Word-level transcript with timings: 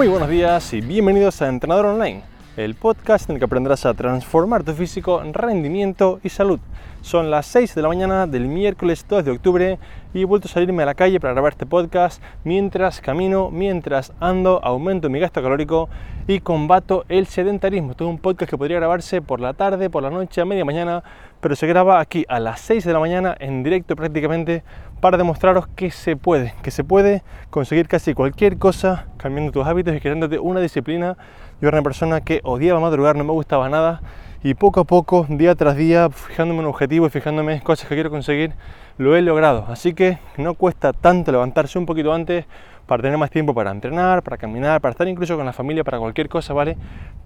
Muy 0.00 0.08
buenos 0.08 0.30
días 0.30 0.72
y 0.72 0.80
bienvenidos 0.80 1.42
a 1.42 1.48
Entrenador 1.48 1.84
Online, 1.84 2.22
el 2.56 2.74
podcast 2.74 3.28
en 3.28 3.34
el 3.34 3.38
que 3.38 3.44
aprenderás 3.44 3.84
a 3.84 3.92
transformar 3.92 4.64
tu 4.64 4.72
físico 4.72 5.22
en 5.22 5.34
rendimiento 5.34 6.20
y 6.24 6.30
salud. 6.30 6.58
Son 7.02 7.30
las 7.30 7.44
6 7.48 7.74
de 7.74 7.82
la 7.82 7.88
mañana 7.88 8.26
del 8.26 8.48
miércoles 8.48 9.04
2 9.06 9.26
de 9.26 9.30
octubre 9.30 9.78
y 10.14 10.22
he 10.22 10.24
vuelto 10.24 10.48
a 10.48 10.52
salirme 10.52 10.84
a 10.84 10.86
la 10.86 10.94
calle 10.94 11.20
para 11.20 11.34
grabar 11.34 11.52
este 11.52 11.66
podcast 11.66 12.22
mientras 12.44 13.02
camino, 13.02 13.50
mientras 13.50 14.14
ando, 14.20 14.64
aumento 14.64 15.10
mi 15.10 15.20
gasto 15.20 15.42
calórico 15.42 15.90
y 16.30 16.38
combato 16.38 17.04
el 17.08 17.26
sedentarismo. 17.26 17.94
Todo 17.94 18.08
un 18.08 18.18
podcast 18.18 18.48
que 18.48 18.56
podría 18.56 18.76
grabarse 18.76 19.20
por 19.20 19.40
la 19.40 19.52
tarde, 19.52 19.90
por 19.90 20.04
la 20.04 20.10
noche, 20.10 20.40
a 20.40 20.44
media 20.44 20.64
mañana, 20.64 21.02
pero 21.40 21.56
se 21.56 21.66
graba 21.66 21.98
aquí 21.98 22.24
a 22.28 22.38
las 22.38 22.60
6 22.60 22.84
de 22.84 22.92
la 22.92 23.00
mañana 23.00 23.36
en 23.40 23.64
directo 23.64 23.96
prácticamente 23.96 24.62
para 25.00 25.18
demostraros 25.18 25.66
que 25.66 25.90
se 25.90 26.14
puede, 26.14 26.54
que 26.62 26.70
se 26.70 26.84
puede 26.84 27.24
conseguir 27.50 27.88
casi 27.88 28.14
cualquier 28.14 28.58
cosa 28.58 29.06
cambiando 29.16 29.50
tus 29.50 29.66
hábitos 29.66 29.92
y 29.92 29.98
creándote 29.98 30.38
una 30.38 30.60
disciplina. 30.60 31.16
Yo 31.60 31.66
era 31.66 31.78
una 31.78 31.82
persona 31.82 32.20
que 32.20 32.40
odiaba 32.44 32.78
madrugar, 32.78 33.16
no 33.16 33.24
me 33.24 33.32
gustaba 33.32 33.68
nada 33.68 34.00
y 34.44 34.54
poco 34.54 34.80
a 34.80 34.84
poco, 34.84 35.26
día 35.28 35.56
tras 35.56 35.76
día, 35.76 36.10
fijándome 36.10 36.60
un 36.60 36.66
objetivo 36.66 37.06
y 37.06 37.10
fijándome 37.10 37.54
en 37.54 37.60
cosas 37.60 37.88
que 37.88 37.94
quiero 37.94 38.10
conseguir, 38.10 38.52
lo 38.98 39.16
he 39.16 39.22
logrado. 39.22 39.66
Así 39.68 39.94
que 39.94 40.18
no 40.36 40.54
cuesta 40.54 40.92
tanto 40.92 41.32
levantarse 41.32 41.76
un 41.76 41.86
poquito 41.86 42.14
antes 42.14 42.46
para 42.90 43.04
tener 43.04 43.18
más 43.18 43.30
tiempo 43.30 43.54
para 43.54 43.70
entrenar, 43.70 44.20
para 44.24 44.36
caminar, 44.36 44.80
para 44.80 44.90
estar 44.90 45.06
incluso 45.06 45.36
con 45.36 45.46
la 45.46 45.52
familia, 45.52 45.84
para 45.84 46.00
cualquier 46.00 46.28
cosa, 46.28 46.52
¿vale? 46.54 46.76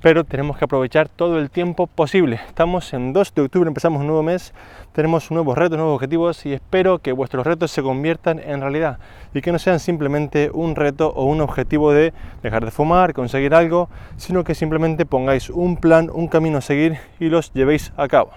Pero 0.03 0.23
tenemos 0.23 0.59
que 0.59 0.67
aprovechar 0.67 1.09
todo 1.09 1.39
el 1.39 1.49
tiempo 1.49 1.87
posible. 1.87 2.39
Estamos 2.47 2.93
en 2.93 3.15
2 3.15 3.35
de 3.35 3.41
octubre, 3.41 3.69
empezamos 3.69 4.03
un 4.03 4.09
nuevo 4.09 4.23
mes, 4.23 4.53
tenemos 4.93 5.31
nuevos 5.31 5.57
retos, 5.57 5.79
nuevos 5.79 5.95
objetivos 5.95 6.45
y 6.45 6.53
espero 6.53 6.99
que 6.99 7.13
vuestros 7.13 7.47
retos 7.47 7.71
se 7.71 7.83
conviertan 7.83 8.41
en 8.41 8.61
realidad 8.61 8.99
y 9.33 9.41
que 9.41 9.53
no 9.53 9.59
sean 9.59 9.81
simplemente 9.81 10.51
un 10.53 10.77
reto 10.77 11.15
o 11.17 11.25
un 11.25 11.41
objetivo 11.41 11.93
de 11.93 12.13
dejar 12.43 12.67
de 12.67 12.71
fumar, 12.71 13.15
conseguir 13.15 13.55
algo, 13.55 13.89
sino 14.19 14.45
que 14.45 14.55
simplemente 14.55 15.07
pongáis 15.07 15.49
un 15.49 15.79
plan, 15.79 16.11
un 16.13 16.29
camino 16.29 16.59
a 16.59 16.61
seguir 16.61 16.99
y 17.19 17.31
los 17.31 17.55
llevéis 17.55 17.91
a 17.97 18.07
cabo. 18.07 18.33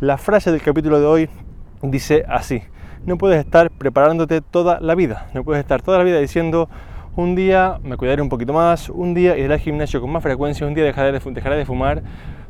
La 0.00 0.18
frase 0.18 0.50
del 0.50 0.60
capítulo 0.60 0.98
de 0.98 1.06
hoy 1.06 1.28
dice 1.82 2.24
así, 2.28 2.64
no 3.06 3.18
puedes 3.18 3.44
estar 3.44 3.70
preparándote 3.70 4.40
toda 4.40 4.80
la 4.80 4.94
vida. 4.94 5.28
No 5.34 5.44
puedes 5.44 5.60
estar 5.60 5.82
toda 5.82 5.98
la 5.98 6.04
vida 6.04 6.18
diciendo 6.18 6.68
un 7.16 7.36
día 7.36 7.78
me 7.82 7.96
cuidaré 7.96 8.22
un 8.22 8.28
poquito 8.28 8.52
más, 8.52 8.88
un 8.88 9.14
día 9.14 9.36
iré 9.36 9.52
al 9.52 9.60
gimnasio 9.60 10.00
con 10.00 10.10
más 10.10 10.22
frecuencia, 10.22 10.66
un 10.66 10.74
día 10.74 10.84
dejaré 10.84 11.12
de, 11.12 11.30
dejaré 11.32 11.56
de 11.56 11.64
fumar. 11.64 12.02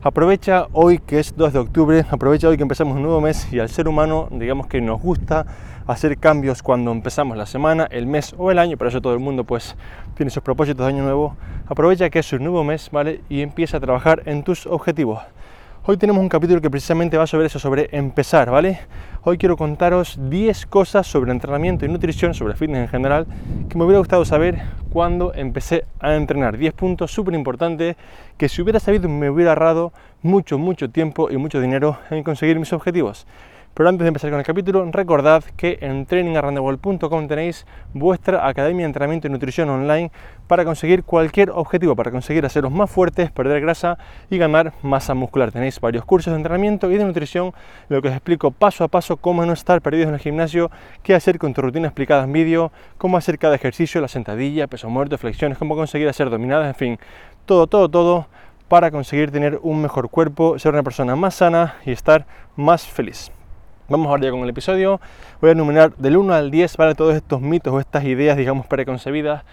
Aprovecha 0.03 0.69
hoy 0.73 0.99
que 0.99 1.19
es 1.19 1.37
2 1.37 1.53
de 1.53 1.59
octubre, 1.59 2.05
aprovecha 2.11 2.49
hoy 2.49 2.57
que 2.57 2.63
empezamos 2.63 2.97
un 2.97 3.03
nuevo 3.03 3.21
mes 3.21 3.51
y 3.53 3.59
al 3.59 3.69
ser 3.69 3.89
humano 3.89 4.29
digamos 4.31 4.67
que 4.67 4.81
nos 4.81 5.01
gusta 5.01 5.47
hacer 5.87 6.19
cambios 6.19 6.63
cuando 6.63 6.93
empezamos 6.93 7.37
la 7.37 7.47
semana, 7.47 7.87
el 7.91 8.07
mes 8.07 8.35
o 8.39 8.51
el 8.51 8.59
año, 8.59 8.77
por 8.77 8.87
eso 8.87 9.01
todo 9.01 9.13
el 9.13 9.21
mundo 9.21 9.45
pues 9.45 9.77
tiene 10.15 10.31
sus 10.31 10.43
propósitos 10.43 10.87
de 10.87 10.93
año 10.93 11.03
nuevo. 11.03 11.37
Aprovecha 11.67 12.09
que 12.11 12.21
es 12.21 12.33
un 12.33 12.45
nuevo 12.45 12.65
mes, 12.65 12.91
¿vale? 12.91 13.21
Y 13.29 13.43
empieza 13.43 13.79
a 13.79 13.81
trabajar 13.81 14.23
en 14.27 14.45
tus 14.45 14.67
objetivos. 14.67 15.21
Hoy 15.87 15.99
tenemos 15.99 16.23
un 16.23 16.31
capítulo 16.31 16.63
que 16.63 16.71
precisamente 16.71 17.19
va 17.19 17.27
sobre 17.27 17.45
eso, 17.45 17.59
sobre 17.59 17.91
empezar, 17.93 18.51
¿vale? 18.51 18.79
Hoy 19.23 19.37
quiero 19.37 19.55
contaros 19.55 20.19
10 20.31 20.65
cosas 20.65 21.07
sobre 21.07 21.31
entrenamiento 21.31 21.85
y 21.85 21.91
nutrición, 21.91 22.33
sobre 22.33 22.55
fitness 22.55 22.85
en 22.85 22.89
general, 22.89 23.27
que 23.69 23.77
me 23.77 23.85
hubiera 23.85 23.99
gustado 23.99 24.25
saber 24.25 24.63
cuando 24.89 25.35
empecé 25.35 25.85
a 26.01 26.15
entrenar. 26.15 26.57
10 26.57 26.73
puntos 26.73 27.13
súper 27.13 27.35
importantes 27.35 27.97
que 28.39 28.49
si 28.49 28.63
hubiera 28.63 28.81
sabido 28.81 29.11
me 29.11 29.29
hubiera 29.29 29.51
ahorrado 29.51 29.93
mucho, 30.23 30.57
mucho 30.57 30.89
tiempo 30.89 31.31
y 31.31 31.37
mucho 31.37 31.61
dinero 31.61 31.99
en 32.09 32.23
conseguir 32.23 32.59
mis 32.59 32.73
objetivos. 32.73 33.27
Pero 33.75 33.89
antes 33.89 34.05
de 34.05 34.09
empezar 34.09 34.31
con 34.31 34.39
el 34.39 34.47
capítulo, 34.47 34.89
recordad 34.93 35.43
que 35.57 35.79
en 35.81 36.07
trainingarrandewall.com 36.07 37.27
tenéis 37.27 37.67
vuestra 37.93 38.47
academia 38.47 38.85
de 38.85 38.87
entrenamiento 38.87 39.27
y 39.27 39.31
nutrición 39.31 39.69
online 39.69 40.13
para 40.47 40.65
conseguir 40.65 41.03
cualquier 41.03 41.51
objetivo, 41.51 41.97
para 41.97 42.13
conseguir 42.13 42.47
haceros 42.47 42.71
más 42.71 42.89
fuertes, 42.89 43.33
perder 43.33 43.61
grasa 43.61 43.99
y 44.31 44.39
ganar 44.39 44.75
masa 44.83 45.15
muscular. 45.15 45.51
Tenéis 45.51 45.81
varios 45.81 46.05
cursos 46.05 46.33
de 46.33 46.37
entrenamiento 46.37 46.89
y 46.89 46.99
de 46.99 47.05
nutrición, 47.05 47.53
lo 47.89 48.01
que 48.01 48.09
os 48.09 48.15
explico 48.15 48.53
paso 48.53 48.85
a 48.85 48.89
paso 48.89 49.17
cómo 49.17 49.45
no 49.45 49.53
estar 49.53 49.83
perdidos 49.83 50.07
en 50.07 50.15
el 50.15 50.21
gimnasio, 50.21 50.71
qué 51.03 51.17
hacer 51.17 51.41
con 51.41 51.53
tu 51.53 51.61
rutina 51.61 51.89
explicada 51.89 52.23
en 52.23 52.33
vídeo, 52.33 52.71
cómo 52.97 53.17
hacer 53.17 53.41
cada 53.41 53.57
ejercicio, 53.57 54.01
la 54.01 54.07
sentadilla, 54.07 54.69
peso 54.69 54.89
muerto, 54.89 55.19
flexiones, 55.19 55.59
cómo 55.59 55.75
conseguir 55.75 56.09
hacer 56.09 56.31
dominadas, 56.31 56.69
en 56.69 56.75
fin, 56.77 56.99
todo, 57.45 57.67
todo, 57.67 57.89
todo 57.89 58.29
para 58.69 58.93
conseguir 58.93 59.33
tener 59.33 59.59
un 59.63 59.83
mejor 59.83 60.11
cuerpo, 60.11 60.61
ser 60.61 60.73
una 60.75 60.85
persona 60.85 61.17
más 61.17 61.35
sana 61.35 61.75
y 61.85 61.91
estar 61.91 62.25
más 62.55 62.87
feliz. 62.87 63.33
Vamos 63.87 64.07
ahora 64.07 64.25
ya 64.25 64.31
con 64.31 64.41
el 64.41 64.49
episodio. 64.49 64.99
Voy 65.43 65.51
a 65.51 65.53
enumerar 65.53 65.95
del 65.97 66.17
1 66.17 66.33
al 66.33 66.51
10, 66.51 66.79
¿vale? 66.79 66.95
Todos 66.95 67.15
estos 67.15 67.43
mitos 67.43 67.71
o 67.71 67.81
estas 67.81 68.03
ideas, 68.05 68.35
digamos, 68.35 68.67
preconcebidas 68.67 69.45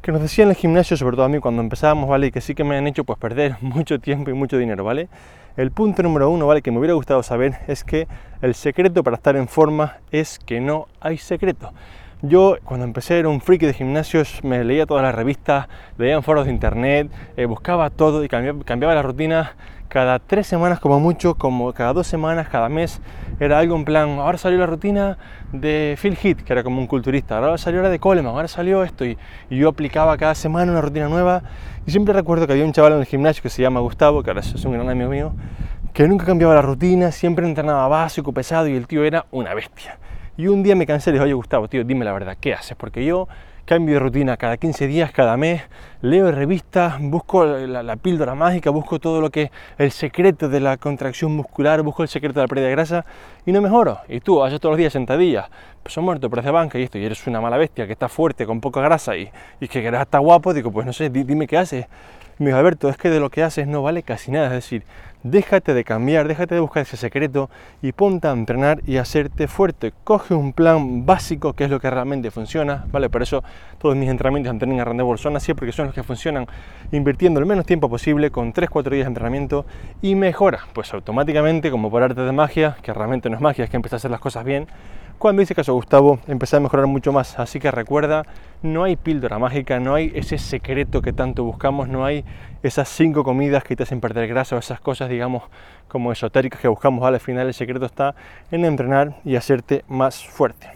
que 0.00 0.10
nos 0.10 0.22
decían 0.22 0.46
en 0.46 0.50
el 0.50 0.56
gimnasio, 0.56 0.96
sobre 0.96 1.16
todo 1.16 1.26
a 1.26 1.28
mí 1.28 1.38
cuando 1.38 1.60
empezábamos, 1.60 2.08
¿vale? 2.08 2.28
Y 2.28 2.30
que 2.30 2.40
sí 2.40 2.54
que 2.54 2.64
me 2.64 2.78
han 2.78 2.86
hecho 2.86 3.04
pues 3.04 3.18
perder 3.18 3.56
mucho 3.60 3.98
tiempo 3.98 4.30
y 4.30 4.32
mucho 4.32 4.56
dinero, 4.56 4.84
¿vale? 4.84 5.10
El 5.58 5.70
punto 5.70 6.02
número 6.02 6.30
uno, 6.30 6.46
¿vale? 6.46 6.62
Que 6.62 6.70
me 6.70 6.78
hubiera 6.78 6.94
gustado 6.94 7.22
saber 7.22 7.58
es 7.66 7.84
que 7.84 8.08
el 8.40 8.54
secreto 8.54 9.04
para 9.04 9.16
estar 9.16 9.36
en 9.36 9.48
forma 9.48 9.98
es 10.10 10.38
que 10.38 10.62
no 10.62 10.88
hay 11.00 11.18
secreto. 11.18 11.70
Yo 12.26 12.56
cuando 12.64 12.86
empecé 12.86 13.18
era 13.18 13.28
un 13.28 13.42
friki 13.42 13.66
de 13.66 13.74
gimnasios, 13.74 14.42
me 14.42 14.64
leía 14.64 14.86
todas 14.86 15.02
las 15.02 15.14
revistas, 15.14 15.68
leía 15.98 16.14
en 16.14 16.22
foros 16.22 16.46
de 16.46 16.52
internet, 16.52 17.10
eh, 17.36 17.44
buscaba 17.44 17.90
todo 17.90 18.24
y 18.24 18.28
cambiaba, 18.28 18.94
la 18.94 19.02
rutina. 19.02 19.52
Cada 19.88 20.18
tres 20.20 20.46
semanas 20.46 20.80
como 20.80 20.98
mucho, 21.00 21.34
como 21.34 21.70
cada 21.74 21.92
dos 21.92 22.06
semanas, 22.06 22.48
cada 22.48 22.70
mes, 22.70 23.02
era 23.40 23.58
algo 23.58 23.76
en 23.76 23.84
plan, 23.84 24.18
ahora 24.20 24.38
salió 24.38 24.58
la 24.58 24.64
rutina 24.64 25.18
de 25.52 25.98
Phil 26.00 26.16
Heath, 26.20 26.40
que 26.40 26.52
era 26.54 26.64
como 26.64 26.80
un 26.80 26.86
culturista, 26.86 27.36
ahora 27.36 27.58
salió 27.58 27.82
la 27.82 27.90
de 27.90 27.98
Coleman, 27.98 28.34
ahora 28.34 28.48
salió 28.48 28.82
esto, 28.82 29.04
y, 29.04 29.18
yo 29.50 29.68
aplicaba 29.68 30.16
cada 30.16 30.34
semana 30.34 30.72
una 30.72 30.80
rutina 30.80 31.08
nueva, 31.08 31.42
y 31.86 31.90
siempre 31.90 32.14
recuerdo 32.14 32.46
que 32.46 32.54
había 32.54 32.64
un 32.64 32.72
chaval 32.72 32.94
en 32.94 33.00
el 33.00 33.04
gimnasio 33.04 33.42
que 33.42 33.50
se 33.50 33.60
llama 33.60 33.80
Gustavo, 33.80 34.22
que 34.22 34.30
ahora 34.30 34.40
es 34.40 34.64
un 34.64 34.72
gran 34.72 34.88
amigo 34.88 35.10
mío, 35.10 35.32
que 35.92 36.08
nunca 36.08 36.24
cambiaba 36.24 36.54
la 36.54 36.62
rutina, 36.62 37.12
siempre 37.12 37.46
entrenaba 37.46 37.86
básico, 37.86 38.32
pesado, 38.32 38.66
y 38.66 38.74
el 38.74 38.86
tío 38.86 39.04
era 39.04 39.26
una 39.30 39.52
bestia. 39.52 39.98
Y 40.36 40.48
un 40.48 40.64
día 40.64 40.74
me 40.74 40.84
cansé 40.84 41.10
y 41.10 41.12
le 41.12 41.18
dije, 41.18 41.24
oye 41.26 41.34
Gustavo, 41.34 41.68
tío, 41.68 41.84
dime 41.84 42.04
la 42.04 42.12
verdad, 42.12 42.36
¿qué 42.40 42.54
haces? 42.54 42.76
Porque 42.76 43.04
yo 43.04 43.28
cambio 43.64 43.94
de 43.94 44.00
rutina 44.00 44.36
cada 44.36 44.56
15 44.56 44.88
días, 44.88 45.12
cada 45.12 45.36
mes, 45.36 45.62
leo 46.02 46.30
revistas, 46.32 46.96
busco 47.00 47.44
la, 47.44 47.96
píldora 47.96 48.34
mágica, 48.34 48.70
busco 48.70 48.98
todo 48.98 49.20
lo 49.20 49.30
que 49.30 49.42
es 49.42 49.50
el 49.78 49.90
secreto 49.92 50.48
de 50.48 50.60
la 50.60 50.76
contracción 50.76 51.34
muscular, 51.34 51.82
busco 51.82 52.02
el 52.02 52.08
secreto 52.08 52.40
de 52.40 52.44
la 52.44 52.48
pérdida 52.48 52.66
de 52.66 52.72
grasa 52.72 53.06
y 53.46 53.52
no 53.52 53.62
mejoro. 53.62 54.00
Y 54.08 54.20
tú 54.20 54.42
haces 54.42 54.60
todos 54.60 54.72
los 54.72 54.78
días 54.78 54.92
sentadillas, 54.92 55.46
pues 55.82 55.94
son 55.94 56.04
muerto, 56.04 56.28
parece 56.28 56.50
banca 56.50 56.78
y 56.78 56.82
esto, 56.82 56.98
y 56.98 57.04
eres 57.04 57.24
una 57.26 57.40
mala 57.40 57.56
bestia 57.56 57.86
que 57.86 57.92
está 57.92 58.08
fuerte, 58.08 58.44
con 58.44 58.60
poca 58.60 58.80
grasa 58.80 59.16
y, 59.16 59.30
y 59.60 59.68
que 59.68 59.82
querés 59.82 60.00
estar 60.00 60.20
guapo, 60.20 60.52
digo, 60.52 60.70
pues 60.70 60.84
no 60.84 60.92
sé, 60.92 61.10
dime 61.10 61.46
qué 61.46 61.58
haces. 61.58 61.86
Me 62.38 62.52
Alberto, 62.52 62.88
es 62.88 62.96
que 62.96 63.10
de 63.10 63.20
lo 63.20 63.30
que 63.30 63.44
haces 63.44 63.68
no 63.68 63.82
vale 63.82 64.02
casi 64.02 64.32
nada, 64.32 64.46
es 64.46 64.52
decir, 64.52 64.82
déjate 65.22 65.72
de 65.72 65.84
cambiar, 65.84 66.26
déjate 66.26 66.56
de 66.56 66.60
buscar 66.60 66.82
ese 66.82 66.96
secreto 66.96 67.48
y 67.80 67.92
ponte 67.92 68.26
a 68.26 68.32
entrenar 68.32 68.80
y 68.86 68.96
hacerte 68.96 69.46
fuerte. 69.46 69.92
Coge 70.02 70.34
un 70.34 70.52
plan 70.52 71.06
básico 71.06 71.52
que 71.52 71.64
es 71.64 71.70
lo 71.70 71.78
que 71.78 71.88
realmente 71.90 72.32
funciona, 72.32 72.86
¿vale? 72.90 73.08
Por 73.08 73.22
eso 73.22 73.44
todos 73.78 73.94
mis 73.94 74.08
entrenamientos 74.08 74.50
en 74.50 74.58
Training 74.58 74.80
Rendezvous 74.80 75.20
son 75.20 75.36
así, 75.36 75.54
porque 75.54 75.70
son 75.70 75.86
los 75.86 75.94
que 75.94 76.02
funcionan 76.02 76.46
invirtiendo 76.90 77.38
el 77.38 77.46
menos 77.46 77.66
tiempo 77.66 77.88
posible, 77.88 78.30
con 78.32 78.52
3-4 78.52 78.90
días 78.90 79.04
de 79.04 79.08
entrenamiento 79.08 79.64
y 80.02 80.16
mejora, 80.16 80.60
pues 80.72 80.92
automáticamente, 80.92 81.70
como 81.70 81.88
por 81.88 82.02
arte 82.02 82.20
de 82.20 82.32
magia, 82.32 82.76
que 82.82 82.92
realmente 82.92 83.30
no 83.30 83.36
es 83.36 83.42
magia, 83.42 83.64
es 83.64 83.70
que 83.70 83.76
empieza 83.76 83.94
a 83.94 83.98
hacer 83.98 84.10
las 84.10 84.20
cosas 84.20 84.44
bien, 84.44 84.66
cuando 85.18 85.42
hice 85.42 85.54
caso 85.54 85.72
a 85.72 85.74
Gustavo, 85.74 86.18
empecé 86.26 86.56
a 86.56 86.60
mejorar 86.60 86.86
mucho 86.86 87.12
más. 87.12 87.38
Así 87.38 87.58
que 87.58 87.70
recuerda, 87.70 88.24
no 88.62 88.84
hay 88.84 88.96
píldora 88.96 89.38
mágica, 89.38 89.80
no 89.80 89.94
hay 89.94 90.12
ese 90.14 90.38
secreto 90.38 91.00
que 91.02 91.12
tanto 91.12 91.44
buscamos, 91.44 91.88
no 91.88 92.04
hay 92.04 92.24
esas 92.62 92.88
cinco 92.88 93.24
comidas 93.24 93.64
que 93.64 93.76
te 93.76 93.84
hacen 93.84 94.00
perder 94.00 94.28
grasa 94.28 94.56
o 94.56 94.58
esas 94.58 94.80
cosas, 94.80 95.08
digamos, 95.08 95.44
como 95.88 96.12
esotéricas 96.12 96.60
que 96.60 96.68
buscamos. 96.68 97.04
Al 97.04 97.18
final, 97.20 97.46
el 97.46 97.54
secreto 97.54 97.86
está 97.86 98.14
en 98.50 98.64
entrenar 98.64 99.16
y 99.24 99.36
hacerte 99.36 99.84
más 99.88 100.24
fuerte. 100.24 100.68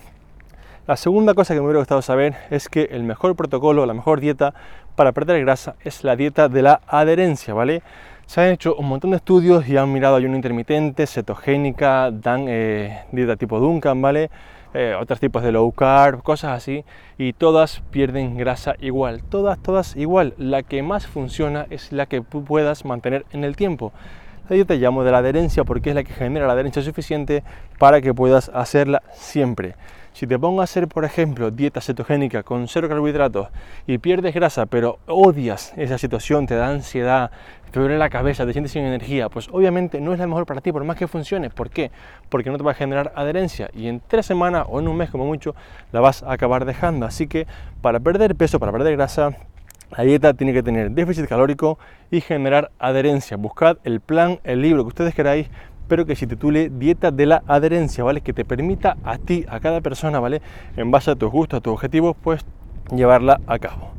La 0.87 0.97
segunda 0.97 1.35
cosa 1.35 1.53
que 1.53 1.61
me 1.61 1.67
hubiera 1.67 1.81
gustado 1.81 2.01
saber 2.01 2.35
es 2.51 2.71
que 2.71 2.85
el 2.93 3.03
mejor 3.03 3.37
protocolo, 3.37 3.85
la 3.85 3.93
mejor 3.93 4.21
dieta 4.21 4.55
para 4.97 5.13
perder 5.13 5.41
grasa 5.43 5.75
es 5.85 6.03
la 6.03 6.17
dieta 6.17 6.49
de 6.49 6.63
la 6.63 6.81
adherencia, 6.87 7.53
¿vale? 7.53 7.83
Se 8.29 8.43
han 8.43 8.51
hecho 8.51 8.75
un 8.77 8.87
montón 8.89 9.13
de 9.13 9.17
estudios 9.17 9.67
y 9.67 9.79
han 9.79 9.91
mirado 9.91 10.17
ayuno 10.17 10.37
intermitente, 10.37 11.07
cetogénica, 11.07 12.11
dan, 12.11 12.45
eh, 12.47 13.05
dieta 13.11 13.37
tipo 13.37 13.59
Duncan, 13.59 14.03
¿vale? 14.03 14.31
Eh, 14.75 14.95
otros 15.01 15.19
tipos 15.19 15.43
de 15.43 15.51
low 15.51 15.73
carb, 15.73 16.23
cosas 16.23 16.53
así, 16.53 16.85
y 17.17 17.33
todas 17.33 17.81
pierden 17.91 18.37
grasa 18.37 18.75
igual, 18.81 19.23
todas, 19.23 19.59
todas 19.59 19.97
igual. 19.97 20.35
La 20.37 20.63
que 20.63 20.83
más 20.83 21.07
funciona 21.07 21.67
es 21.71 21.91
la 21.91 22.05
que 22.05 22.21
puedas 22.21 22.85
mantener 22.85 23.25
en 23.33 23.45
el 23.45 23.57
tiempo. 23.57 23.95
La 24.49 24.55
dieta 24.55 24.75
llamo 24.75 25.05
de 25.05 25.13
la 25.13 25.19
adherencia 25.19 25.65
porque 25.65 25.91
es 25.91 25.95
la 25.95 26.05
que 26.05 26.15
genera 26.15 26.47
la 26.47 26.55
adherencia 26.55 26.81
suficiente 26.81 27.43
para 27.79 28.01
que 28.01 28.15
puedas 28.15 28.51
hacerla 28.55 29.03
siempre. 29.13 29.75
Si 30.15 30.27
te 30.27 30.39
pongo 30.39 30.63
a 30.63 30.65
hacer, 30.65 30.89
por 30.89 31.05
ejemplo, 31.05 31.51
dieta 31.51 31.83
cetogénica 31.83 32.43
con 32.43 32.67
cero 32.67 32.89
carbohidratos 32.89 33.49
y 33.87 33.99
pierdes 33.99 34.35
grasa, 34.35 34.67
pero 34.67 34.99
odias 35.07 35.73
esa 35.77 35.99
situación, 35.99 36.47
te 36.47 36.57
da 36.57 36.71
ansiedad, 36.71 37.31
te 37.71 37.79
duele 37.79 37.99
la 37.99 38.09
cabeza, 38.09 38.47
te 38.47 38.53
sientes 38.53 38.73
sin 38.73 38.85
energía, 38.85 39.29
pues 39.29 39.49
obviamente 39.53 40.01
no 40.01 40.15
es 40.15 40.19
la 40.19 40.27
mejor 40.27 40.47
para 40.47 40.61
ti, 40.61 40.73
por 40.73 40.83
más 40.83 40.97
que 40.97 41.07
funcione. 41.07 41.51
¿Por 41.51 41.71
qué? 41.71 41.91
Porque 42.31 42.51
no 42.51 42.57
te 42.57 42.65
va 42.65 42.73
a 42.73 42.75
generar 42.75 43.13
adherencia 43.15 43.71
y 43.75 43.87
en 43.87 44.01
tres 44.01 44.27
semanas 44.27 44.67
o 44.69 44.81
en 44.81 44.89
un 44.89 44.97
mes 44.97 45.11
como 45.11 45.27
mucho 45.27 45.55
la 45.93 46.01
vas 46.01 46.23
a 46.23 46.33
acabar 46.33 46.65
dejando. 46.65 47.07
Así 47.07 47.29
que 47.29 47.47
para 47.83 48.01
perder 48.01 48.35
peso, 48.35 48.59
para 48.59 48.73
perder 48.73 48.97
grasa, 48.97 49.37
La 49.97 50.05
dieta 50.05 50.35
tiene 50.35 50.53
que 50.53 50.63
tener 50.63 50.91
déficit 50.91 51.27
calórico 51.27 51.79
y 52.11 52.21
generar 52.21 52.71
adherencia. 52.79 53.37
Buscad 53.37 53.79
el 53.85 54.01
plan, 54.01 54.41
el 54.45 54.61
libro 54.61 54.85
que 54.85 54.89
ustedes 54.89 55.15
queráis, 55.15 55.49
pero 55.89 56.05
que 56.05 56.15
se 56.15 56.27
titule 56.27 56.69
Dieta 56.69 57.11
de 57.11 57.27
la 57.27 57.43
Adherencia, 57.47 58.05
¿vale? 58.05 58.21
Que 58.21 58.35
te 58.35 58.45
permita 58.45 58.99
a 59.03 59.17
ti, 59.17 59.47
a 59.49 59.59
cada 59.59 59.81
persona, 59.81 60.21
¿vale? 60.21 60.43
En 60.77 60.91
base 60.91 61.11
a 61.11 61.17
tus 61.17 61.31
gustos, 61.31 61.59
a 61.59 61.61
tus 61.63 61.73
objetivos, 61.73 62.15
pues 62.23 62.45
llevarla 62.95 63.41
a 63.47 63.59
cabo. 63.59 63.93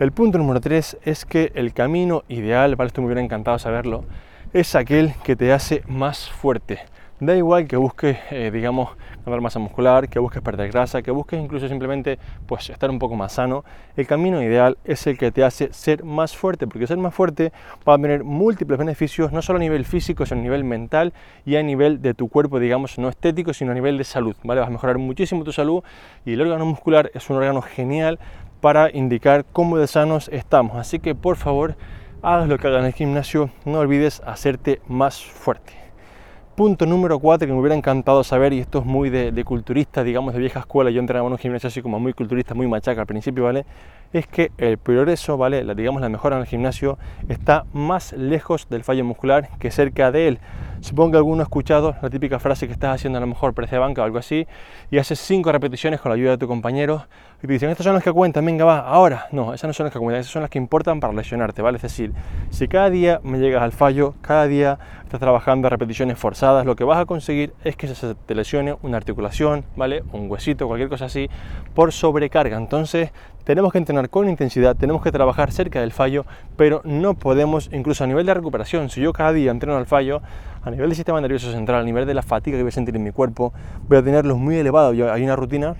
El 0.00 0.12
punto 0.12 0.38
número 0.38 0.60
3 0.60 0.98
es 1.04 1.24
que 1.24 1.52
el 1.54 1.72
camino 1.72 2.24
ideal, 2.28 2.76
¿vale? 2.76 2.88
Estoy 2.88 3.04
muy 3.04 3.14
bien 3.14 3.24
encantado 3.24 3.58
saberlo, 3.58 4.04
es 4.52 4.74
aquel 4.74 5.14
que 5.22 5.36
te 5.36 5.52
hace 5.52 5.82
más 5.86 6.28
fuerte. 6.28 6.80
Da 7.20 7.34
igual 7.34 7.66
que 7.66 7.76
busques, 7.76 8.16
eh, 8.30 8.52
digamos, 8.52 8.90
ganar 9.26 9.40
masa 9.40 9.58
muscular, 9.58 10.08
que 10.08 10.20
busques 10.20 10.40
perder 10.40 10.70
grasa, 10.70 11.02
que 11.02 11.10
busques 11.10 11.40
incluso 11.40 11.66
simplemente 11.66 12.16
pues, 12.46 12.70
estar 12.70 12.88
un 12.90 13.00
poco 13.00 13.16
más 13.16 13.32
sano. 13.32 13.64
El 13.96 14.06
camino 14.06 14.40
ideal 14.40 14.78
es 14.84 15.04
el 15.08 15.18
que 15.18 15.32
te 15.32 15.42
hace 15.42 15.72
ser 15.72 16.04
más 16.04 16.36
fuerte, 16.36 16.68
porque 16.68 16.86
ser 16.86 16.96
más 16.98 17.12
fuerte 17.12 17.52
va 17.88 17.94
a 17.94 17.98
tener 17.98 18.22
múltiples 18.22 18.78
beneficios, 18.78 19.32
no 19.32 19.42
solo 19.42 19.56
a 19.56 19.60
nivel 19.60 19.84
físico, 19.84 20.26
sino 20.26 20.40
a 20.40 20.44
nivel 20.44 20.62
mental 20.62 21.12
y 21.44 21.56
a 21.56 21.62
nivel 21.64 22.00
de 22.02 22.14
tu 22.14 22.28
cuerpo, 22.28 22.60
digamos, 22.60 22.96
no 23.00 23.08
estético, 23.08 23.52
sino 23.52 23.72
a 23.72 23.74
nivel 23.74 23.98
de 23.98 24.04
salud. 24.04 24.36
¿vale? 24.44 24.60
Vas 24.60 24.68
a 24.68 24.72
mejorar 24.72 24.98
muchísimo 24.98 25.42
tu 25.42 25.50
salud 25.50 25.82
y 26.24 26.34
el 26.34 26.40
órgano 26.40 26.66
muscular 26.66 27.10
es 27.14 27.28
un 27.30 27.36
órgano 27.38 27.62
genial 27.62 28.20
para 28.60 28.94
indicar 28.94 29.44
cómo 29.52 29.76
de 29.76 29.88
sanos 29.88 30.28
estamos. 30.28 30.76
Así 30.76 31.00
que 31.00 31.16
por 31.16 31.34
favor, 31.34 31.74
hagas 32.22 32.48
lo 32.48 32.58
que 32.58 32.68
hagas 32.68 32.78
en 32.80 32.86
el 32.86 32.92
gimnasio, 32.92 33.50
no 33.64 33.80
olvides 33.80 34.22
hacerte 34.24 34.80
más 34.86 35.20
fuerte. 35.20 35.87
Punto 36.58 36.86
número 36.86 37.20
4 37.20 37.46
que 37.46 37.52
me 37.52 37.60
hubiera 37.60 37.76
encantado 37.76 38.24
saber, 38.24 38.52
y 38.52 38.58
esto 38.58 38.80
es 38.80 38.84
muy 38.84 39.10
de, 39.10 39.44
culturista, 39.44 40.02
digamos 40.02 40.34
de 40.34 40.40
vieja 40.40 40.58
escuela, 40.58 40.90
yo 40.90 40.98
entrenaba 40.98 41.28
en 41.28 41.32
un 41.34 41.38
gimnasio 41.38 41.68
así 41.68 41.82
como 41.82 42.00
muy 42.00 42.14
culturista, 42.14 42.52
muy 42.52 42.66
machaca 42.66 43.02
al 43.02 43.06
principio, 43.06 43.44
¿vale? 43.44 43.64
Es 44.12 44.26
que 44.26 44.50
el 44.58 44.76
progreso, 44.76 45.36
¿vale? 45.36 45.62
La, 45.62 45.74
digamos 45.74 46.02
la 46.02 46.08
mejora 46.08 46.34
en 46.34 46.42
el 46.42 46.48
gimnasio 46.48 46.98
está 47.28 47.64
más 47.72 48.12
lejos 48.12 48.68
del 48.68 48.82
fallo 48.82 49.04
muscular 49.04 49.50
que 49.60 49.70
cerca 49.70 50.10
de 50.10 50.26
él. 50.26 50.38
Supongo 50.80 51.12
que 51.12 51.16
alguno 51.18 51.42
ha 51.42 51.44
escuchado 51.44 51.94
la 52.02 52.10
típica 52.10 52.40
frase 52.40 52.66
que 52.66 52.72
estás 52.72 52.96
haciendo 52.96 53.18
a 53.18 53.20
lo 53.20 53.28
mejor 53.28 53.54
precio 53.54 53.80
banca 53.80 54.02
o 54.02 54.04
algo 54.04 54.18
así 54.18 54.48
y 54.90 54.98
haces 54.98 55.20
cinco 55.20 55.52
repeticiones 55.52 56.00
con 56.00 56.10
la 56.10 56.16
ayuda 56.16 56.32
de 56.32 56.38
tu 56.38 56.48
compañero 56.48 57.04
y 57.40 57.46
te 57.46 57.52
dicen, 57.52 57.70
estas 57.70 57.84
son 57.84 57.94
las 57.94 58.02
que 58.02 58.12
cuentan, 58.12 58.44
venga, 58.44 58.64
va, 58.64 58.80
ahora. 58.80 59.28
No, 59.30 59.54
esas 59.54 59.68
no 59.68 59.72
son 59.72 59.84
las 59.84 59.92
que 59.92 60.00
cuentan, 60.00 60.20
esas 60.20 60.32
son 60.32 60.42
las 60.42 60.50
que 60.50 60.58
importan 60.58 60.98
para 60.98 61.12
lesionarte, 61.12 61.62
¿vale? 61.62 61.76
Es 61.76 61.82
decir, 61.82 62.12
si 62.50 62.66
cada 62.66 62.90
día 62.90 63.20
me 63.22 63.38
llegas 63.38 63.62
al 63.62 63.70
fallo, 63.70 64.14
cada 64.22 64.48
día 64.48 64.78
estás 65.04 65.20
trabajando 65.20 65.68
a 65.68 65.70
repeticiones 65.70 66.18
forzadas, 66.18 66.66
lo 66.66 66.74
que 66.74 66.82
vas 66.82 66.98
a 66.98 67.06
conseguir 67.06 67.52
es 67.62 67.76
que 67.76 67.86
se 67.86 68.16
te 68.16 68.34
lesione 68.34 68.76
una 68.82 68.96
articulación, 68.96 69.64
¿vale? 69.76 70.02
Un 70.12 70.28
huesito, 70.28 70.66
cualquier 70.66 70.88
cosa 70.88 71.04
así, 71.04 71.30
por 71.74 71.92
sobrecarga. 71.92 72.56
Entonces, 72.56 73.12
tenemos 73.44 73.70
que 73.70 73.78
entrenar 73.78 74.10
con 74.10 74.28
intensidad, 74.28 74.74
tenemos 74.74 75.00
que 75.00 75.12
trabajar 75.12 75.52
cerca 75.52 75.80
del 75.80 75.92
fallo, 75.92 76.26
pero 76.56 76.80
no 76.82 77.14
podemos, 77.14 77.70
incluso 77.72 78.02
a 78.02 78.08
nivel 78.08 78.26
de 78.26 78.34
recuperación, 78.34 78.90
si 78.90 79.00
yo 79.00 79.12
cada 79.12 79.32
día 79.32 79.52
entreno 79.52 79.76
al 79.76 79.86
fallo, 79.86 80.22
a 80.64 80.70
nivel 80.72 80.88
del 80.88 80.96
sistema 80.96 81.20
nervioso 81.20 81.52
central, 81.52 81.82
a 81.82 81.84
nivel 81.84 82.04
de 82.04 82.14
la 82.14 82.22
fatiga 82.22 82.56
que 82.56 82.64
voy 82.64 82.70
a 82.70 82.72
sentir 82.72 82.96
en 82.96 83.04
mi 83.04 83.12
cuerpo, 83.12 83.52
voy 83.88 83.98
a 83.98 84.02
tenerlos 84.02 84.38
muy 84.38 84.56
elevados. 84.56 84.98
Hay 84.98 85.22
una 85.22 85.36
rutina 85.36 85.76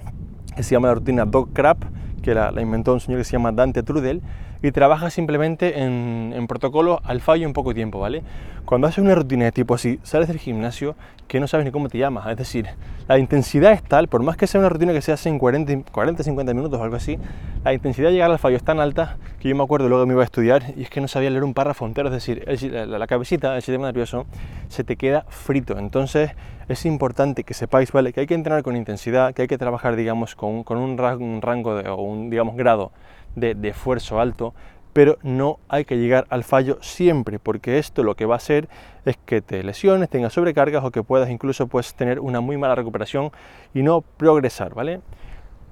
se 0.62 0.74
llama 0.74 0.88
la 0.88 0.94
rutina 0.94 1.24
Dog 1.24 1.52
Crap, 1.52 1.84
que 2.22 2.34
la, 2.34 2.52
inventó 2.60 2.92
un 2.92 3.00
señor 3.00 3.20
que 3.20 3.24
se 3.24 3.32
llama 3.32 3.52
Dante 3.52 3.82
Trudel, 3.82 4.22
y 4.62 4.72
trabaja 4.72 5.10
simplemente 5.10 5.80
en, 5.80 6.32
en, 6.34 6.46
protocolo 6.46 7.00
al 7.04 7.20
fallo 7.20 7.46
en 7.46 7.52
poco 7.52 7.74
tiempo, 7.74 8.00
¿vale? 8.00 8.22
Cuando 8.64 8.86
haces 8.86 9.02
una 9.02 9.14
rutina 9.14 9.44
de 9.46 9.52
tipo 9.52 9.74
así, 9.74 9.98
sales 10.02 10.28
del 10.28 10.38
gimnasio 10.38 10.94
que 11.26 11.40
no 11.40 11.46
sabes 11.46 11.66
ni 11.66 11.72
cómo 11.72 11.88
te 11.88 11.98
llamas, 11.98 12.26
es 12.28 12.36
decir, 12.36 12.66
la 13.06 13.18
intensidad 13.18 13.72
es 13.72 13.82
tal, 13.82 14.08
por 14.08 14.22
más 14.22 14.36
que 14.36 14.46
sea 14.46 14.60
una 14.60 14.68
rutina 14.68 14.92
que 14.92 15.02
se 15.02 15.12
hace 15.12 15.28
en 15.28 15.38
40, 15.38 15.90
40 15.92 16.22
50 16.22 16.54
minutos 16.54 16.80
o 16.80 16.82
algo 16.82 16.96
así, 16.96 17.18
la 17.64 17.72
intensidad 17.72 18.08
de 18.08 18.14
llegar 18.14 18.30
al 18.30 18.38
fallo 18.38 18.56
es 18.56 18.62
tan 18.62 18.80
alta 18.80 19.16
que 19.38 19.48
yo 19.48 19.56
me 19.56 19.62
acuerdo 19.62 19.88
luego 19.88 20.04
me 20.06 20.14
iba 20.14 20.22
a 20.22 20.24
estudiar 20.24 20.74
y 20.76 20.82
es 20.82 20.90
que 20.90 21.00
no 21.00 21.08
sabía 21.08 21.30
leer 21.30 21.44
un 21.44 21.54
párrafo 21.54 21.86
entero, 21.86 22.08
es 22.08 22.14
decir, 22.14 22.72
la, 22.72 22.86
la 22.86 23.06
cabecita, 23.06 23.56
el 23.56 23.62
sistema 23.62 23.86
nervioso, 23.86 24.26
se 24.68 24.84
te 24.84 24.96
queda 24.96 25.24
frito, 25.28 25.78
entonces 25.78 26.32
es 26.68 26.84
importante 26.84 27.44
que 27.44 27.54
sepáis, 27.54 27.92
¿vale? 27.92 28.12
Que 28.12 28.20
hay 28.20 28.26
que 28.26 28.34
entrenar 28.34 28.62
con 28.62 28.76
intensidad, 28.76 29.32
que 29.32 29.42
hay 29.42 29.48
que 29.48 29.58
trabajar, 29.58 29.96
digamos, 29.96 30.34
con, 30.34 30.64
con 30.64 30.76
un, 30.76 30.98
rango 30.98 31.76
de, 31.76 31.88
o 31.88 31.96
un, 31.96 32.28
digamos, 32.28 32.56
grado 32.56 32.92
de, 33.40 33.56
esfuerzo 33.68 34.20
alto, 34.20 34.54
pero 34.92 35.18
no 35.22 35.58
hay 35.68 35.84
que 35.84 35.96
llegar 35.96 36.26
al 36.30 36.44
fallo 36.44 36.78
siempre, 36.80 37.38
porque 37.38 37.78
esto 37.78 38.02
lo 38.02 38.16
que 38.16 38.26
va 38.26 38.34
a 38.34 38.38
hacer 38.38 38.68
es 39.04 39.16
que 39.16 39.40
te 39.40 39.62
lesiones, 39.62 40.08
tengas 40.08 40.32
sobrecargas 40.32 40.84
o 40.84 40.90
que 40.90 41.02
puedas 41.02 41.30
incluso 41.30 41.66
pues, 41.66 41.94
tener 41.94 42.20
una 42.20 42.40
muy 42.40 42.56
mala 42.56 42.74
recuperación 42.74 43.30
y 43.74 43.82
no 43.82 44.00
progresar, 44.02 44.74
¿vale? 44.74 45.00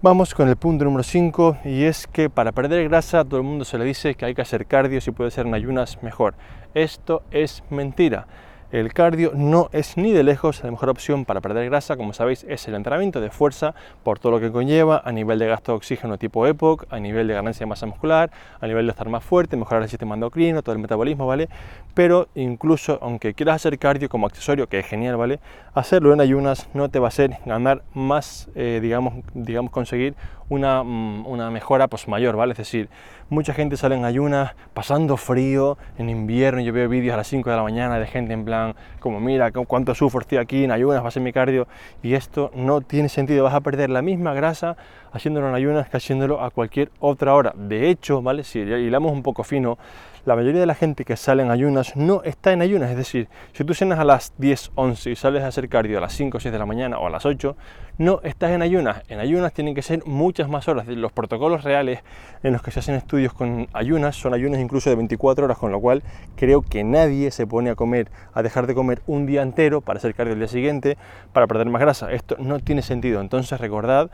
Vamos 0.03 0.35
con 0.35 0.49
el 0.49 0.57
punto 0.57 0.85
número 0.85 1.03
5 1.03 1.59
y 1.65 1.85
es 1.85 2.07
que 2.07 2.29
para 2.29 2.53
perder 2.53 2.87
grasa 2.89 3.25
todo 3.25 3.39
el 3.39 3.47
mundo 3.47 3.65
se 3.65 3.79
le 3.79 3.85
dice 3.85 4.15
que 4.15 4.27
hay 4.27 4.35
que 4.35 4.43
hacer 4.43 4.67
cardio, 4.67 5.01
si 5.01 5.11
puede 5.11 5.31
ser 5.31 5.47
en 5.47 5.55
ayunas 5.55 6.03
mejor. 6.03 6.35
Esto 6.75 7.23
es 7.31 7.65
mentira. 7.71 8.27
El 8.77 8.93
cardio 8.93 9.33
no 9.35 9.71
es 9.73 9.97
ni 9.97 10.13
de 10.13 10.23
lejos 10.23 10.63
la 10.63 10.71
mejor 10.71 10.91
opción 10.91 11.25
para 11.25 11.41
perder 11.41 11.65
grasa, 11.65 11.97
como 11.97 12.13
sabéis 12.13 12.45
es 12.47 12.69
el 12.69 12.75
entrenamiento 12.75 13.23
de 13.23 13.31
fuerza 13.31 13.75
por 14.03 14.19
todo 14.19 14.33
lo 14.33 14.39
que 14.39 14.53
conlleva 14.53 15.01
a 15.03 15.13
nivel 15.13 15.39
de 15.39 15.47
gasto 15.47 15.73
de 15.73 15.77
oxígeno 15.77 16.19
tipo 16.19 16.47
EPOC, 16.47 16.85
a 16.91 17.01
nivel 17.01 17.27
de 17.27 17.33
ganancia 17.33 17.61
de 17.65 17.71
masa 17.71 17.87
muscular, 17.87 18.31
a 18.61 18.67
nivel 18.67 18.85
de 18.85 18.91
estar 18.91 19.09
más 19.09 19.25
fuerte, 19.25 19.57
mejorar 19.57 19.83
el 19.83 19.89
sistema 19.89 20.15
endocrino, 20.15 20.61
todo 20.61 20.75
el 20.75 20.79
metabolismo, 20.83 21.27
¿vale? 21.27 21.49
Pero 21.95 22.29
incluso 22.35 22.99
aunque 23.01 23.33
quieras 23.33 23.57
hacer 23.57 23.79
cardio 23.79 24.11
como 24.11 24.27
accesorio, 24.27 24.67
que 24.67 24.79
es 24.81 24.87
genial, 24.87 25.17
¿vale? 25.17 25.41
Hacerlo 25.73 26.13
en 26.13 26.21
ayunas 26.21 26.69
no 26.75 26.91
te 26.91 26.99
va 26.99 27.07
a 27.07 27.09
hacer 27.09 27.39
ganar 27.47 27.83
más, 27.95 28.51
eh, 28.55 28.81
digamos, 28.83 29.15
digamos, 29.33 29.71
conseguir 29.71 30.15
una, 30.49 30.83
mm, 30.83 31.27
una 31.27 31.51
mejora 31.51 31.89
pues 31.89 32.09
mayor, 32.09 32.37
¿vale? 32.37 32.53
Es 32.53 32.59
decir, 32.59 32.89
mucha 33.29 33.53
gente 33.55 33.77
sale 33.77 33.97
en 33.97 34.05
ayunas 34.05 34.55
pasando 34.75 35.17
frío 35.17 35.79
en 35.99 36.11
invierno, 36.11 36.61
yo 36.61 36.73
veo 36.73 36.89
vídeos 36.89 37.15
a 37.15 37.17
las 37.17 37.27
5 37.27 37.51
de 37.51 37.57
la 37.57 37.63
mañana 37.63 37.99
de 37.99 38.07
gente 38.07 38.33
en 38.33 38.45
plan, 38.45 38.66
como 39.01 39.21
mira, 39.21 39.51
cuánto 39.53 39.95
sufro 39.95 40.21
estoy 40.21 40.39
aquí 40.39 40.65
en 40.65 40.73
ayunas, 40.73 41.05
va 41.05 41.09
a 41.09 41.11
mi 41.21 41.33
cardio, 41.33 41.69
y 42.03 42.15
esto 42.15 42.51
no 42.55 42.81
tiene 42.81 43.09
sentido, 43.09 43.45
vas 43.45 43.55
a 43.55 43.61
perder 43.61 43.91
la 43.91 44.03
misma 44.03 44.35
grasa 44.35 44.77
haciéndolo 45.17 45.49
en 45.49 45.55
ayunas 45.55 45.89
que 45.89 45.97
haciéndolo 45.97 46.43
a 46.43 46.51
cualquier 46.51 46.91
otra 47.01 47.35
hora. 47.35 47.53
De 47.57 47.89
hecho, 47.91 48.23
¿vale? 48.23 48.45
Si 48.45 48.61
hilamos 48.61 49.13
un 49.13 49.23
poco 49.23 49.45
fino, 49.45 49.79
la 50.27 50.35
mayoría 50.35 50.61
de 50.61 50.67
la 50.67 50.75
gente 50.75 51.05
que 51.05 51.17
sale 51.17 51.45
en 51.45 51.53
ayunas 51.53 51.95
no 51.95 52.25
está 52.25 52.53
en 52.53 52.61
ayunas, 52.61 52.91
es 52.91 52.97
decir, 52.97 53.29
si 53.53 53.63
tú 53.63 53.75
cenas 53.75 54.01
a 54.01 54.05
las 54.05 54.33
10, 54.39 54.73
11 54.75 55.11
y 55.11 55.15
sales 55.15 55.45
a 55.45 55.47
hacer 55.47 55.69
cardio 55.69 55.99
a 55.99 56.01
las 56.01 56.15
5 56.15 56.37
o 56.37 56.41
6 56.41 56.53
de 56.53 56.59
la 56.59 56.67
mañana 56.67 56.99
o 56.99 57.07
a 57.07 57.11
las 57.11 57.25
8, 57.25 57.57
no 57.99 58.21
estás 58.25 58.51
en 58.51 58.61
ayunas. 58.61 59.05
En 59.09 59.21
ayunas 59.21 59.53
tienen 59.53 59.77
que 59.77 59.83
ser 59.83 60.05
muchas 60.05 60.49
más 60.49 60.67
horas. 60.67 60.89
Los 60.89 61.13
protocolos 61.13 61.63
reales 61.63 62.01
en 62.43 62.53
los 62.53 62.61
que 62.61 62.73
se 62.73 62.81
hacen 62.81 62.97
estudios 62.97 63.33
con 63.35 63.69
ayunas 63.73 64.17
son 64.17 64.35
ayunas 64.35 64.61
incluso 64.61 64.91
de 64.91 64.97
24 64.97 65.45
horas, 65.45 65.59
con 65.59 65.71
lo 65.71 65.81
cual 65.81 66.03
creo 66.35 66.61
que 66.61 66.83
nadie 66.83 67.31
se 67.31 67.47
pone 67.47 67.71
a 67.71 67.77
comer, 67.77 68.11
a 68.35 68.43
dejar 68.43 68.67
de 68.67 68.75
comer 68.75 69.03
un 69.07 69.27
día 69.27 69.43
entero 69.43 69.81
para 69.81 69.99
hacer 69.99 70.13
cardio 70.15 70.33
el 70.33 70.41
día 70.41 70.49
siguiente, 70.49 70.99
para 71.33 71.47
perder 71.47 71.69
más 71.69 71.81
grasa. 71.81 72.11
Esto 72.11 72.35
no 72.41 72.59
tiene 72.59 72.83
sentido. 72.83 73.21
Entonces 73.21 73.61
recordad 73.61 74.11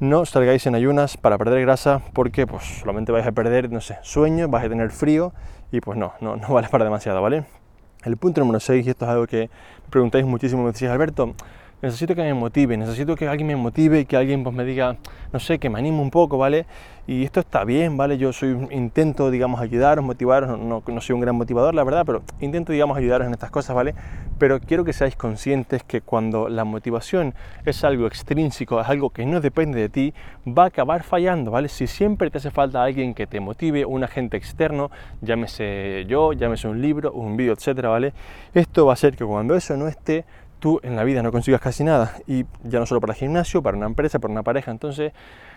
no 0.00 0.24
salgáis 0.24 0.66
en 0.66 0.74
ayunas 0.74 1.18
para 1.18 1.36
perder 1.36 1.60
grasa 1.60 2.00
porque 2.14 2.46
pues 2.46 2.64
solamente 2.80 3.12
vais 3.12 3.26
a 3.26 3.32
perder, 3.32 3.70
no 3.70 3.80
sé, 3.80 3.98
sueño, 4.02 4.48
vais 4.48 4.64
a 4.64 4.68
tener 4.68 4.90
frío 4.90 5.32
y 5.70 5.80
pues 5.80 5.98
no, 5.98 6.14
no, 6.20 6.36
no 6.36 6.48
vale 6.54 6.68
para 6.68 6.84
demasiado, 6.84 7.20
¿vale? 7.22 7.44
El 8.04 8.16
punto 8.16 8.40
número 8.40 8.60
6, 8.60 8.86
y 8.86 8.90
esto 8.90 9.04
es 9.04 9.10
algo 9.10 9.26
que 9.26 9.50
preguntáis 9.90 10.24
muchísimo, 10.24 10.62
me 10.62 10.72
decís, 10.72 10.88
Alberto, 10.88 11.34
necesito 11.82 12.14
que 12.14 12.22
me 12.22 12.34
motive, 12.34 12.76
necesito 12.76 13.16
que 13.16 13.28
alguien 13.28 13.46
me 13.46 13.56
motive, 13.56 14.04
que 14.04 14.16
alguien 14.16 14.42
pues, 14.42 14.54
me 14.54 14.64
diga, 14.64 14.96
no 15.32 15.38
sé, 15.38 15.58
que 15.58 15.70
me 15.70 15.78
anime 15.78 16.00
un 16.00 16.10
poco, 16.10 16.38
¿vale? 16.38 16.66
Y 17.06 17.24
esto 17.24 17.40
está 17.40 17.64
bien, 17.64 17.96
¿vale? 17.96 18.18
Yo 18.18 18.32
soy, 18.32 18.56
intento, 18.70 19.30
digamos, 19.30 19.60
ayudaros, 19.60 20.04
motivaros, 20.04 20.58
no, 20.58 20.82
no, 20.86 21.00
soy 21.00 21.14
un 21.14 21.20
gran 21.20 21.34
motivador, 21.34 21.74
la 21.74 21.82
verdad, 21.82 22.04
pero 22.06 22.22
intento, 22.40 22.72
digamos, 22.72 22.96
ayudaros 22.96 23.26
en 23.26 23.32
estas 23.32 23.50
cosas, 23.50 23.74
¿vale? 23.74 23.94
Pero 24.38 24.60
quiero 24.60 24.84
que 24.84 24.92
seáis 24.92 25.16
conscientes 25.16 25.82
que 25.82 26.02
cuando 26.02 26.48
la 26.48 26.64
motivación 26.64 27.34
es 27.64 27.82
algo 27.82 28.06
extrínseco, 28.06 28.80
es 28.80 28.88
algo 28.88 29.10
que 29.10 29.26
no 29.26 29.40
depende 29.40 29.80
de 29.80 29.88
ti, 29.88 30.14
va 30.46 30.64
a 30.64 30.66
acabar 30.66 31.02
fallando, 31.02 31.50
¿vale? 31.50 31.68
Si 31.68 31.86
siempre 31.86 32.30
te 32.30 32.38
hace 32.38 32.50
falta 32.50 32.82
alguien 32.82 33.14
que 33.14 33.26
te 33.26 33.40
motive, 33.40 33.84
un 33.84 34.04
agente 34.04 34.36
externo, 34.36 34.90
llámese 35.20 36.04
yo, 36.06 36.32
llámese 36.32 36.68
un 36.68 36.80
libro, 36.80 37.12
un 37.12 37.36
vídeo, 37.36 37.54
etcétera, 37.54 37.88
¿vale? 37.88 38.12
Esto 38.54 38.86
va 38.86 38.92
a 38.92 38.94
hacer 38.94 39.16
que 39.16 39.24
cuando 39.24 39.56
eso 39.56 39.76
no 39.76 39.88
esté, 39.88 40.24
tú 40.60 40.78
en 40.82 40.94
la 40.94 41.02
vida 41.04 41.22
no 41.22 41.32
consigas 41.32 41.60
casi 41.60 41.82
nada 41.82 42.14
y 42.26 42.44
ya 42.62 42.78
no 42.78 42.86
solo 42.86 43.00
para 43.00 43.14
el 43.14 43.18
gimnasio, 43.18 43.62
para 43.62 43.76
una 43.76 43.86
empresa, 43.86 44.18
para 44.18 44.30
una 44.30 44.42
pareja, 44.42 44.70
entonces 44.70 45.12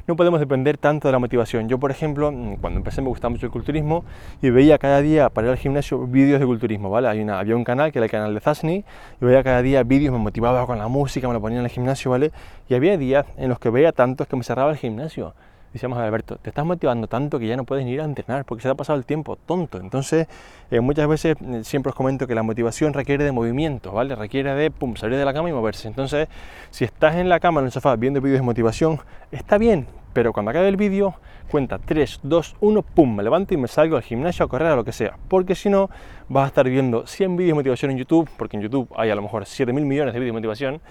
no 0.07 0.15
podemos 0.15 0.39
depender 0.39 0.77
tanto 0.77 1.07
de 1.07 1.11
la 1.11 1.19
motivación. 1.19 1.69
Yo, 1.69 1.77
por 1.77 1.91
ejemplo, 1.91 2.31
mm, 2.31 2.55
cuando 2.55 2.79
empecé 2.79 3.01
me 3.01 3.09
gustaba 3.09 3.29
mucho 3.29 3.45
el 3.45 3.51
culturismo 3.51 4.03
y 4.41 4.49
veía 4.49 4.77
cada 4.77 5.01
día 5.01 5.29
para 5.29 5.47
ir 5.47 5.51
al 5.51 5.57
gimnasio 5.57 6.07
vídeos 6.07 6.39
de 6.39 6.45
culturismo, 6.45 6.89
¿vale? 6.89 7.07
Había 7.07 7.55
un 7.55 7.63
canal 7.63 7.91
que 7.91 7.99
era 7.99 8.05
el 8.05 8.11
canal 8.11 8.33
de 8.33 8.39
Zasny 8.39 8.83
y 9.21 9.25
veía 9.25 9.43
cada 9.43 9.61
día 9.61 9.83
vídeos, 9.83 10.11
me 10.13 10.19
motivaba 10.19 10.65
con 10.65 10.77
la 10.77 10.87
música, 10.87 11.27
me 11.27 11.33
lo 11.33 11.41
ponía 11.41 11.59
en 11.59 11.65
el 11.65 11.71
gimnasio, 11.71 12.11
¿vale? 12.11 12.31
Y 12.69 12.73
había 12.73 12.97
días 12.97 13.25
en 13.37 13.49
los 13.49 13.59
que 13.59 13.69
veía 13.69 13.91
tantos 13.91 14.27
que 14.27 14.35
me 14.35 14.43
cerraba 14.43 14.71
el 14.71 14.77
gimnasio 14.77 15.33
decíamos 15.73 15.97
Alberto, 15.97 16.37
te 16.37 16.49
estás 16.49 16.65
motivando 16.65 17.07
tanto 17.07 17.39
que 17.39 17.47
ya 17.47 17.57
no 17.57 17.63
puedes 17.63 17.83
ni 17.83 17.91
ir 17.91 18.01
a 18.01 18.05
entrenar 18.05 18.45
porque 18.45 18.61
se 18.61 18.67
te 18.67 18.71
ha 18.71 18.75
pasado 18.75 18.97
el 18.97 19.05
tiempo, 19.05 19.35
tonto. 19.35 19.79
Entonces, 19.79 20.27
eh, 20.69 20.79
muchas 20.79 21.07
veces 21.07 21.35
eh, 21.41 21.63
siempre 21.63 21.89
os 21.89 21.95
comento 21.95 22.27
que 22.27 22.35
la 22.35 22.43
motivación 22.43 22.93
requiere 22.93 23.23
de 23.23 23.31
movimiento, 23.31 23.91
¿vale? 23.91 24.15
Requiere 24.15 24.53
de 24.53 24.69
pum, 24.71 24.95
salir 24.95 25.17
de 25.17 25.25
la 25.25 25.33
cama 25.33 25.49
y 25.49 25.53
moverse. 25.53 25.87
Entonces, 25.87 26.27
si 26.69 26.85
estás 26.85 27.15
en 27.15 27.27
la 27.27 27.39
cama, 27.39 27.59
en 27.59 27.65
el 27.65 27.71
sofá, 27.71 27.95
viendo 27.95 28.21
vídeos 28.21 28.39
de 28.39 28.45
motivación, 28.45 28.99
está 29.31 29.57
bien, 29.57 29.87
pero 30.13 30.31
cuando 30.31 30.51
acabe 30.51 30.67
el 30.67 30.77
vídeo, 30.77 31.15
cuenta 31.49 31.79
3, 31.79 32.19
2, 32.21 32.55
1, 32.59 32.81
pum, 32.83 33.15
me 33.15 33.23
levanto 33.23 33.55
y 33.55 33.57
me 33.57 33.67
salgo 33.67 33.95
al 33.95 34.03
gimnasio 34.03 34.45
a 34.45 34.47
correr 34.47 34.67
a 34.67 34.75
lo 34.75 34.83
que 34.83 34.91
sea. 34.91 35.17
Porque 35.27 35.55
si 35.55 35.69
no, 35.69 35.89
vas 36.29 36.45
a 36.45 36.47
estar 36.47 36.69
viendo 36.69 37.07
100 37.07 37.35
vídeos 37.35 37.49
de 37.49 37.55
motivación 37.55 37.91
en 37.91 37.97
YouTube, 37.97 38.29
porque 38.37 38.57
en 38.57 38.63
YouTube 38.63 38.89
hay 38.95 39.09
a 39.09 39.15
lo 39.15 39.23
mejor 39.23 39.47
7 39.47 39.73
mil 39.73 39.85
millones 39.85 40.13
de 40.13 40.19
vídeos 40.19 40.35
de 40.35 40.39
motivación, 40.39 40.81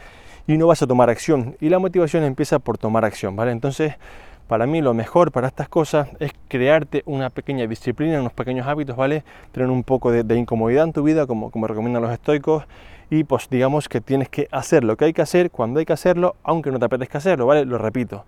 y 0.47 0.57
no 0.57 0.67
vas 0.67 0.83
a 0.83 0.87
tomar 0.87 1.09
acción. 1.09 1.57
Y 1.61 1.69
la 1.69 1.79
motivación 1.79 2.25
empieza 2.25 2.59
por 2.59 2.79
tomar 2.79 3.05
acción, 3.05 3.37
¿vale? 3.37 3.53
Entonces, 3.53 3.95
para 4.49 4.67
mí 4.67 4.81
lo 4.81 4.95
mejor 4.95 5.33
para 5.33 5.49
estas 5.49 5.69
cosas 5.69 6.09
es 6.21 6.33
crearte 6.49 7.03
una 7.07 7.31
pequeña 7.31 7.67
disciplina, 7.67 8.21
unos 8.21 8.33
pequeños 8.33 8.67
hábitos, 8.67 8.97
¿vale? 8.97 9.25
Tener 9.53 9.71
un 9.71 9.83
poco 9.83 10.11
de, 10.11 10.37
incomodidad 10.37 10.85
en 10.85 10.93
tu 10.93 11.03
vida, 11.03 11.27
como, 11.27 11.51
como 11.51 11.67
recomiendan 11.67 12.03
los 12.03 12.13
estoicos, 12.13 12.65
y 13.11 13.25
pues 13.25 13.49
digamos 13.51 13.89
que 13.89 14.01
tienes 14.01 14.29
que 14.29 14.49
hacer 14.51 14.85
lo 14.85 14.97
que 14.97 15.07
hay 15.07 15.13
que 15.13 15.23
hacer 15.23 15.51
cuando 15.51 15.81
hay 15.81 15.87
que 15.87 15.93
hacerlo, 15.93 16.37
aunque 16.43 16.71
no 16.71 16.79
te 16.79 16.87
apetezca 16.87 17.19
hacerlo, 17.19 17.47
¿vale? 17.47 17.65
Lo 17.65 17.79
repito. 17.79 18.25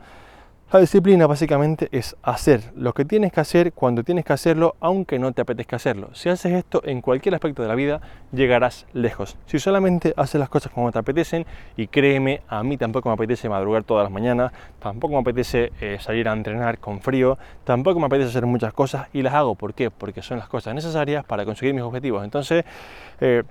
La 0.72 0.80
disciplina 0.80 1.28
básicamente 1.28 1.88
es 1.92 2.16
hacer 2.22 2.72
lo 2.74 2.94
que 2.94 3.04
tienes 3.04 3.32
que 3.32 3.40
hacer 3.40 3.72
cuando 3.72 4.02
tienes 4.02 4.24
que 4.24 4.32
hacerlo, 4.32 4.74
aunque 4.80 5.20
no 5.20 5.30
te 5.30 5.42
apetezca 5.42 5.76
hacerlo. 5.76 6.10
Si 6.14 6.28
haces 6.28 6.52
esto 6.52 6.82
en 6.84 7.00
cualquier 7.00 7.34
aspecto 7.34 7.62
de 7.62 7.68
la 7.68 7.76
vida, 7.76 8.00
llegarás 8.32 8.86
lejos. 8.92 9.36
Si 9.46 9.60
solamente 9.60 10.14
haces 10.16 10.40
las 10.40 10.48
cosas 10.48 10.72
como 10.72 10.90
te 10.90 10.98
apetecen, 10.98 11.46
y 11.76 11.86
créeme, 11.86 12.40
a 12.48 12.64
mí 12.64 12.76
tampoco 12.76 13.08
me 13.08 13.12
apetece 13.12 13.48
madrugar 13.48 13.84
todas 13.84 14.04
las 14.04 14.12
mañanas, 14.12 14.52
tampoco 14.80 15.14
me 15.14 15.20
apetece 15.20 15.70
eh, 15.80 15.98
salir 16.00 16.28
a 16.28 16.32
entrenar 16.32 16.78
con 16.78 17.00
frío, 17.00 17.38
tampoco 17.62 18.00
me 18.00 18.06
apetece 18.06 18.30
hacer 18.30 18.46
muchas 18.46 18.72
cosas 18.72 19.06
y 19.12 19.22
las 19.22 19.34
hago. 19.34 19.54
¿Por 19.54 19.74
qué? 19.74 19.92
Porque 19.92 20.22
son 20.22 20.38
las 20.38 20.48
cosas 20.48 20.74
necesarias 20.74 21.24
para 21.24 21.44
conseguir 21.44 21.74
mis 21.74 21.84
objetivos. 21.84 22.24
Entonces, 22.24 22.64
eh, 23.20 23.44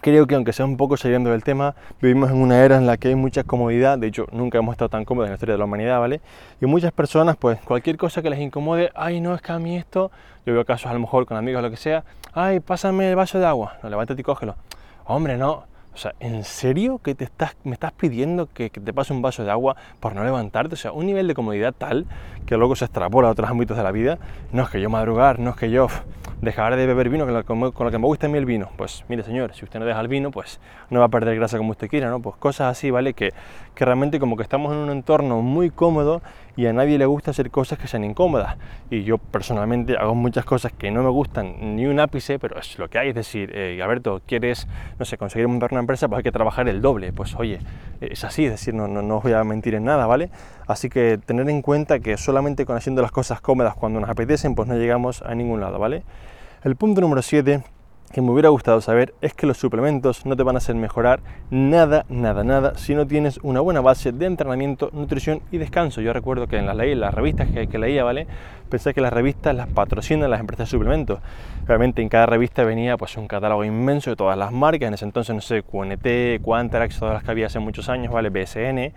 Creo 0.00 0.26
que 0.26 0.34
aunque 0.34 0.52
sea 0.52 0.64
un 0.64 0.76
poco 0.76 0.96
saliendo 0.96 1.30
del 1.30 1.44
tema, 1.44 1.74
vivimos 2.00 2.30
en 2.30 2.38
una 2.38 2.64
era 2.64 2.76
en 2.76 2.86
la 2.86 2.96
que 2.96 3.08
hay 3.08 3.14
mucha 3.14 3.44
comodidad, 3.44 3.98
de 3.98 4.08
hecho 4.08 4.26
nunca 4.32 4.58
hemos 4.58 4.72
estado 4.72 4.88
tan 4.88 5.04
cómodos 5.04 5.26
en 5.26 5.32
la 5.32 5.34
historia 5.34 5.52
de 5.54 5.58
la 5.58 5.64
humanidad, 5.66 6.00
¿vale? 6.00 6.20
Y 6.60 6.66
muchas 6.66 6.92
personas, 6.92 7.36
pues 7.36 7.60
cualquier 7.60 7.96
cosa 7.96 8.22
que 8.22 8.30
les 8.30 8.40
incomode, 8.40 8.90
ay 8.94 9.20
no, 9.20 9.34
es 9.34 9.42
que 9.42 9.52
a 9.52 9.58
mí 9.58 9.76
esto, 9.76 10.10
yo 10.46 10.54
veo 10.54 10.64
casos 10.64 10.90
a 10.90 10.94
lo 10.94 11.00
mejor 11.00 11.26
con 11.26 11.36
amigos 11.36 11.60
o 11.60 11.62
lo 11.62 11.70
que 11.70 11.76
sea, 11.76 12.04
ay, 12.32 12.60
pásame 12.60 13.10
el 13.10 13.16
vaso 13.16 13.38
de 13.38 13.46
agua, 13.46 13.78
no, 13.82 13.90
levántate 13.90 14.20
y 14.20 14.24
cógelo. 14.24 14.56
Hombre, 15.04 15.36
no, 15.36 15.64
o 15.94 15.98
sea, 15.98 16.14
¿en 16.20 16.42
serio 16.42 16.98
que 16.98 17.14
te 17.14 17.24
estás, 17.24 17.54
me 17.64 17.74
estás 17.74 17.92
pidiendo 17.92 18.46
que, 18.46 18.70
te 18.70 18.92
pase 18.94 19.12
un 19.12 19.20
vaso 19.20 19.44
de 19.44 19.50
agua 19.50 19.76
por 20.00 20.14
no 20.14 20.24
levantarte? 20.24 20.74
O 20.74 20.78
sea, 20.78 20.92
un 20.92 21.04
nivel 21.04 21.28
de 21.28 21.34
comodidad 21.34 21.74
tal 21.76 22.06
que 22.46 22.56
luego 22.56 22.76
se 22.76 22.86
extrapola 22.86 23.28
a 23.28 23.32
otros 23.32 23.50
ámbitos 23.50 23.76
de 23.76 23.82
la 23.82 23.92
vida. 23.92 24.18
No 24.52 24.62
es 24.62 24.70
que 24.70 24.80
yo 24.80 24.88
madrugar, 24.88 25.38
no 25.38 25.50
es 25.50 25.56
que 25.56 25.70
yo 25.70 25.88
dejar 26.42 26.74
de 26.74 26.86
beber 26.86 27.08
vino 27.08 27.24
con 27.24 27.60
lo, 27.60 27.90
que 27.90 27.98
me 27.98 28.06
gusta 28.06 28.26
a 28.26 28.28
mí 28.28 28.36
el 28.36 28.44
vino. 28.44 28.68
Pues 28.76 29.04
mire 29.08 29.22
señor, 29.22 29.54
si 29.54 29.64
usted 29.64 29.78
no 29.78 29.86
deja 29.86 30.00
el 30.00 30.08
vino, 30.08 30.32
pues 30.32 30.60
no 30.90 30.98
va 30.98 31.06
a 31.06 31.08
perder 31.08 31.36
grasa 31.36 31.56
como 31.56 31.70
usted 31.70 31.88
quiera, 31.88 32.10
¿no? 32.10 32.20
Pues 32.20 32.36
cosas 32.36 32.76
así, 32.76 32.90
¿vale? 32.90 33.14
Que, 33.14 33.32
que 33.76 33.84
realmente 33.84 34.18
como 34.18 34.36
que 34.36 34.42
estamos 34.42 34.72
en 34.72 34.78
un 34.78 34.90
entorno 34.90 35.40
muy 35.40 35.70
cómodo 35.70 36.20
y 36.56 36.66
a 36.66 36.72
nadie 36.72 36.98
le 36.98 37.06
gusta 37.06 37.30
hacer 37.30 37.50
cosas 37.50 37.78
que 37.78 37.86
sean 37.86 38.02
incómodas. 38.02 38.56
Y 38.90 39.04
yo 39.04 39.18
personalmente 39.18 39.96
hago 39.96 40.16
muchas 40.16 40.44
cosas 40.44 40.72
que 40.72 40.90
no 40.90 41.04
me 41.04 41.10
gustan 41.10 41.76
ni 41.76 41.86
un 41.86 42.00
ápice, 42.00 42.40
pero 42.40 42.58
es 42.58 42.76
lo 42.76 42.90
que 42.90 42.98
hay. 42.98 43.10
Es 43.10 43.14
decir, 43.14 43.52
eh, 43.54 43.80
Alberto, 43.80 44.20
¿quieres, 44.26 44.66
no 44.98 45.04
sé, 45.04 45.16
conseguir 45.16 45.46
montar 45.46 45.70
una 45.70 45.80
empresa? 45.80 46.08
Pues 46.08 46.18
hay 46.18 46.22
que 46.24 46.32
trabajar 46.32 46.68
el 46.68 46.82
doble. 46.82 47.12
Pues 47.12 47.36
oye, 47.36 47.60
es 48.00 48.24
así, 48.24 48.46
es 48.46 48.50
decir, 48.50 48.74
no, 48.74 48.88
no, 48.88 49.00
no 49.00 49.18
os 49.18 49.22
voy 49.22 49.32
a 49.32 49.44
mentir 49.44 49.76
en 49.76 49.84
nada, 49.84 50.06
¿vale? 50.06 50.30
Así 50.66 50.88
que 50.88 51.18
tener 51.24 51.48
en 51.48 51.62
cuenta 51.62 52.00
que 52.00 52.16
solamente 52.16 52.66
con 52.66 52.76
haciendo 52.76 53.00
las 53.00 53.12
cosas 53.12 53.40
cómodas 53.40 53.76
cuando 53.76 54.00
nos 54.00 54.10
apetecen, 54.10 54.56
pues 54.56 54.68
no 54.68 54.74
llegamos 54.74 55.22
a 55.22 55.36
ningún 55.36 55.60
lado, 55.60 55.78
¿vale? 55.78 56.02
El 56.64 56.76
punto 56.76 57.00
número 57.00 57.22
7 57.22 57.64
que 58.12 58.22
me 58.22 58.30
hubiera 58.30 58.50
gustado 58.50 58.80
saber 58.80 59.14
es 59.20 59.34
que 59.34 59.48
los 59.48 59.56
suplementos 59.56 60.24
no 60.26 60.36
te 60.36 60.44
van 60.44 60.54
a 60.54 60.58
hacer 60.58 60.76
mejorar 60.76 61.18
nada, 61.50 62.06
nada, 62.08 62.44
nada 62.44 62.76
si 62.76 62.94
no 62.94 63.04
tienes 63.04 63.40
una 63.42 63.58
buena 63.58 63.80
base 63.80 64.12
de 64.12 64.26
entrenamiento, 64.26 64.88
nutrición 64.92 65.40
y 65.50 65.58
descanso. 65.58 66.00
Yo 66.00 66.12
recuerdo 66.12 66.46
que 66.46 66.58
en 66.58 66.66
las, 66.66 66.76
leyes, 66.76 66.96
las 66.96 67.12
revistas 67.12 67.48
que, 67.50 67.66
que, 67.66 67.78
leía, 67.78 68.04
¿vale? 68.04 68.28
Pensé 68.68 68.94
que 68.94 69.00
las 69.00 69.12
revistas 69.12 69.56
las 69.56 69.66
patrocinan 69.66 70.30
las 70.30 70.38
empresas 70.38 70.68
de 70.68 70.70
suplementos. 70.70 71.18
Realmente 71.66 72.00
en 72.00 72.08
cada 72.08 72.26
revista 72.26 72.62
venía 72.62 72.96
pues 72.96 73.16
un 73.16 73.26
catálogo 73.26 73.64
inmenso 73.64 74.10
de 74.10 74.16
todas 74.16 74.38
las 74.38 74.52
marcas, 74.52 74.86
en 74.86 74.94
ese 74.94 75.04
entonces 75.04 75.34
no 75.34 75.40
sé, 75.40 75.64
QNT, 75.64 76.44
Quantarax, 76.44 76.96
todas 76.96 77.14
las 77.14 77.24
que 77.24 77.30
había 77.32 77.46
hace 77.46 77.58
muchos 77.58 77.88
años, 77.88 78.12
¿vale? 78.12 78.30
BSN 78.30 78.92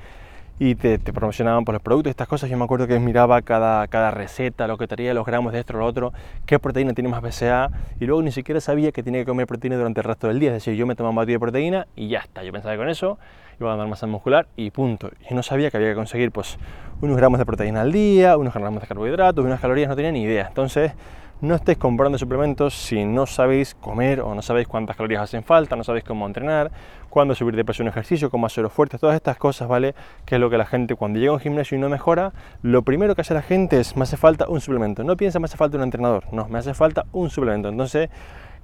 y 0.60 0.76
te, 0.76 1.00
promocionaban 1.00 1.66
por 1.66 1.74
los 1.74 1.82
productos, 1.82 2.12
estas 2.12 2.28
cosas. 2.28 2.50
Yo 2.50 2.58
me 2.58 2.64
acuerdo 2.64 2.88
que 2.88 3.00
miraba 3.00 3.42
cada, 3.42 3.88
cada 3.88 4.12
receta, 4.12 4.68
lo 4.68 4.78
que 4.78 4.88
traía, 4.88 5.14
los 5.14 5.26
gramos 5.26 5.54
de 5.54 5.60
esto, 5.60 5.74
lo 5.74 5.86
otro, 5.86 6.14
qué 6.46 6.60
proteína 6.60 6.94
tiene 6.94 7.10
más 7.10 7.22
BCA, 7.22 7.70
y 8.00 8.06
luego 8.06 8.22
ni 8.22 8.32
siquiera 8.32 8.62
sabía 8.62 8.92
que 8.92 9.04
tenía 9.04 9.22
que 9.22 9.26
comer 9.26 9.48
proteína 9.48 9.78
durante 9.78 10.00
el 10.00 10.06
resto 10.06 10.28
del 10.28 10.40
día. 10.40 10.50
Es 10.50 10.64
decir, 10.66 10.76
yo 10.76 10.86
me 10.86 10.96
tomaba 10.96 11.10
un 11.12 11.16
batido 11.18 11.36
de 11.36 11.40
proteína 11.40 11.88
y 11.96 12.08
ya 12.08 12.20
está. 12.20 12.44
Yo 12.44 12.52
pensaba 12.52 12.74
que 12.74 12.80
con 12.80 12.90
eso 12.90 13.18
iba 13.60 13.72
a 13.72 13.76
ganar 13.76 13.90
masa 13.90 14.08
muscular 14.08 14.48
y 14.56 14.72
punto. 14.72 15.10
Y 15.30 15.34
no 15.34 15.44
sabía 15.44 15.72
que 15.72 15.78
había 15.78 15.90
que 15.90 15.96
conseguir 15.96 16.32
pues 16.32 16.58
unos 17.02 17.18
gramos 17.18 17.40
de 17.40 17.46
proteína 17.46 17.82
al 17.82 17.92
día, 17.92 18.38
unos 18.38 18.54
gramos 18.54 18.82
de 18.82 18.88
carbohidratos, 18.88 19.44
unas 19.44 19.60
calorías, 19.60 19.90
no 19.90 19.96
tenía 19.96 20.12
ni 20.12 20.24
idea. 20.24 20.48
Entonces, 20.48 20.94
no 21.42 21.56
estéis 21.56 21.78
comprando 21.78 22.18
suplementos 22.18 22.74
si 22.74 23.04
no 23.04 23.26
sabéis 23.26 23.76
comer 23.76 24.22
o 24.22 24.34
no 24.34 24.42
sabéis 24.42 24.68
cuántas 24.68 24.96
calorías 24.96 25.24
hacen 25.24 25.44
falta, 25.44 25.76
no 25.76 25.84
sabéis 25.84 26.06
cómo 26.06 26.26
entrenar, 26.26 26.72
cuándo 27.10 27.36
subir 27.36 27.56
de 27.56 27.66
peso 27.66 27.84
en 27.84 27.90
ejercicio, 27.90 28.30
cómo 28.30 28.46
hacerlo 28.46 28.70
fuerte, 28.70 28.98
todas 28.98 29.16
estas 29.16 29.38
cosas, 29.38 29.68
¿vale? 29.68 29.96
Que 30.26 30.36
es 30.36 30.42
lo 30.42 30.50
que 30.50 30.58
la 30.58 30.66
gente 30.66 30.96
cuando 30.96 31.20
llega 31.20 31.32
a 31.32 31.36
un 31.36 31.40
gimnasio 31.40 31.78
y 31.78 31.82
no 31.82 31.90
mejora, 31.90 32.32
lo 32.62 32.84
primero 32.84 33.16
que 33.16 33.22
hace 33.22 33.34
la 33.34 33.42
gente 33.42 33.80
es, 33.80 33.96
me 33.98 34.04
hace 34.04 34.18
falta 34.18 34.48
un 34.48 34.62
suplemento. 34.62 35.04
No 35.04 35.18
piensa, 35.18 35.40
me 35.40 35.46
hace 35.46 35.58
falta 35.58 35.78
un 35.78 35.84
entrenador, 35.84 36.24
no, 36.32 36.48
me 36.48 36.60
hace 36.60 36.74
falta 36.74 37.06
un 37.12 37.30
suplemento. 37.30 37.70
Entonces, 37.70 38.10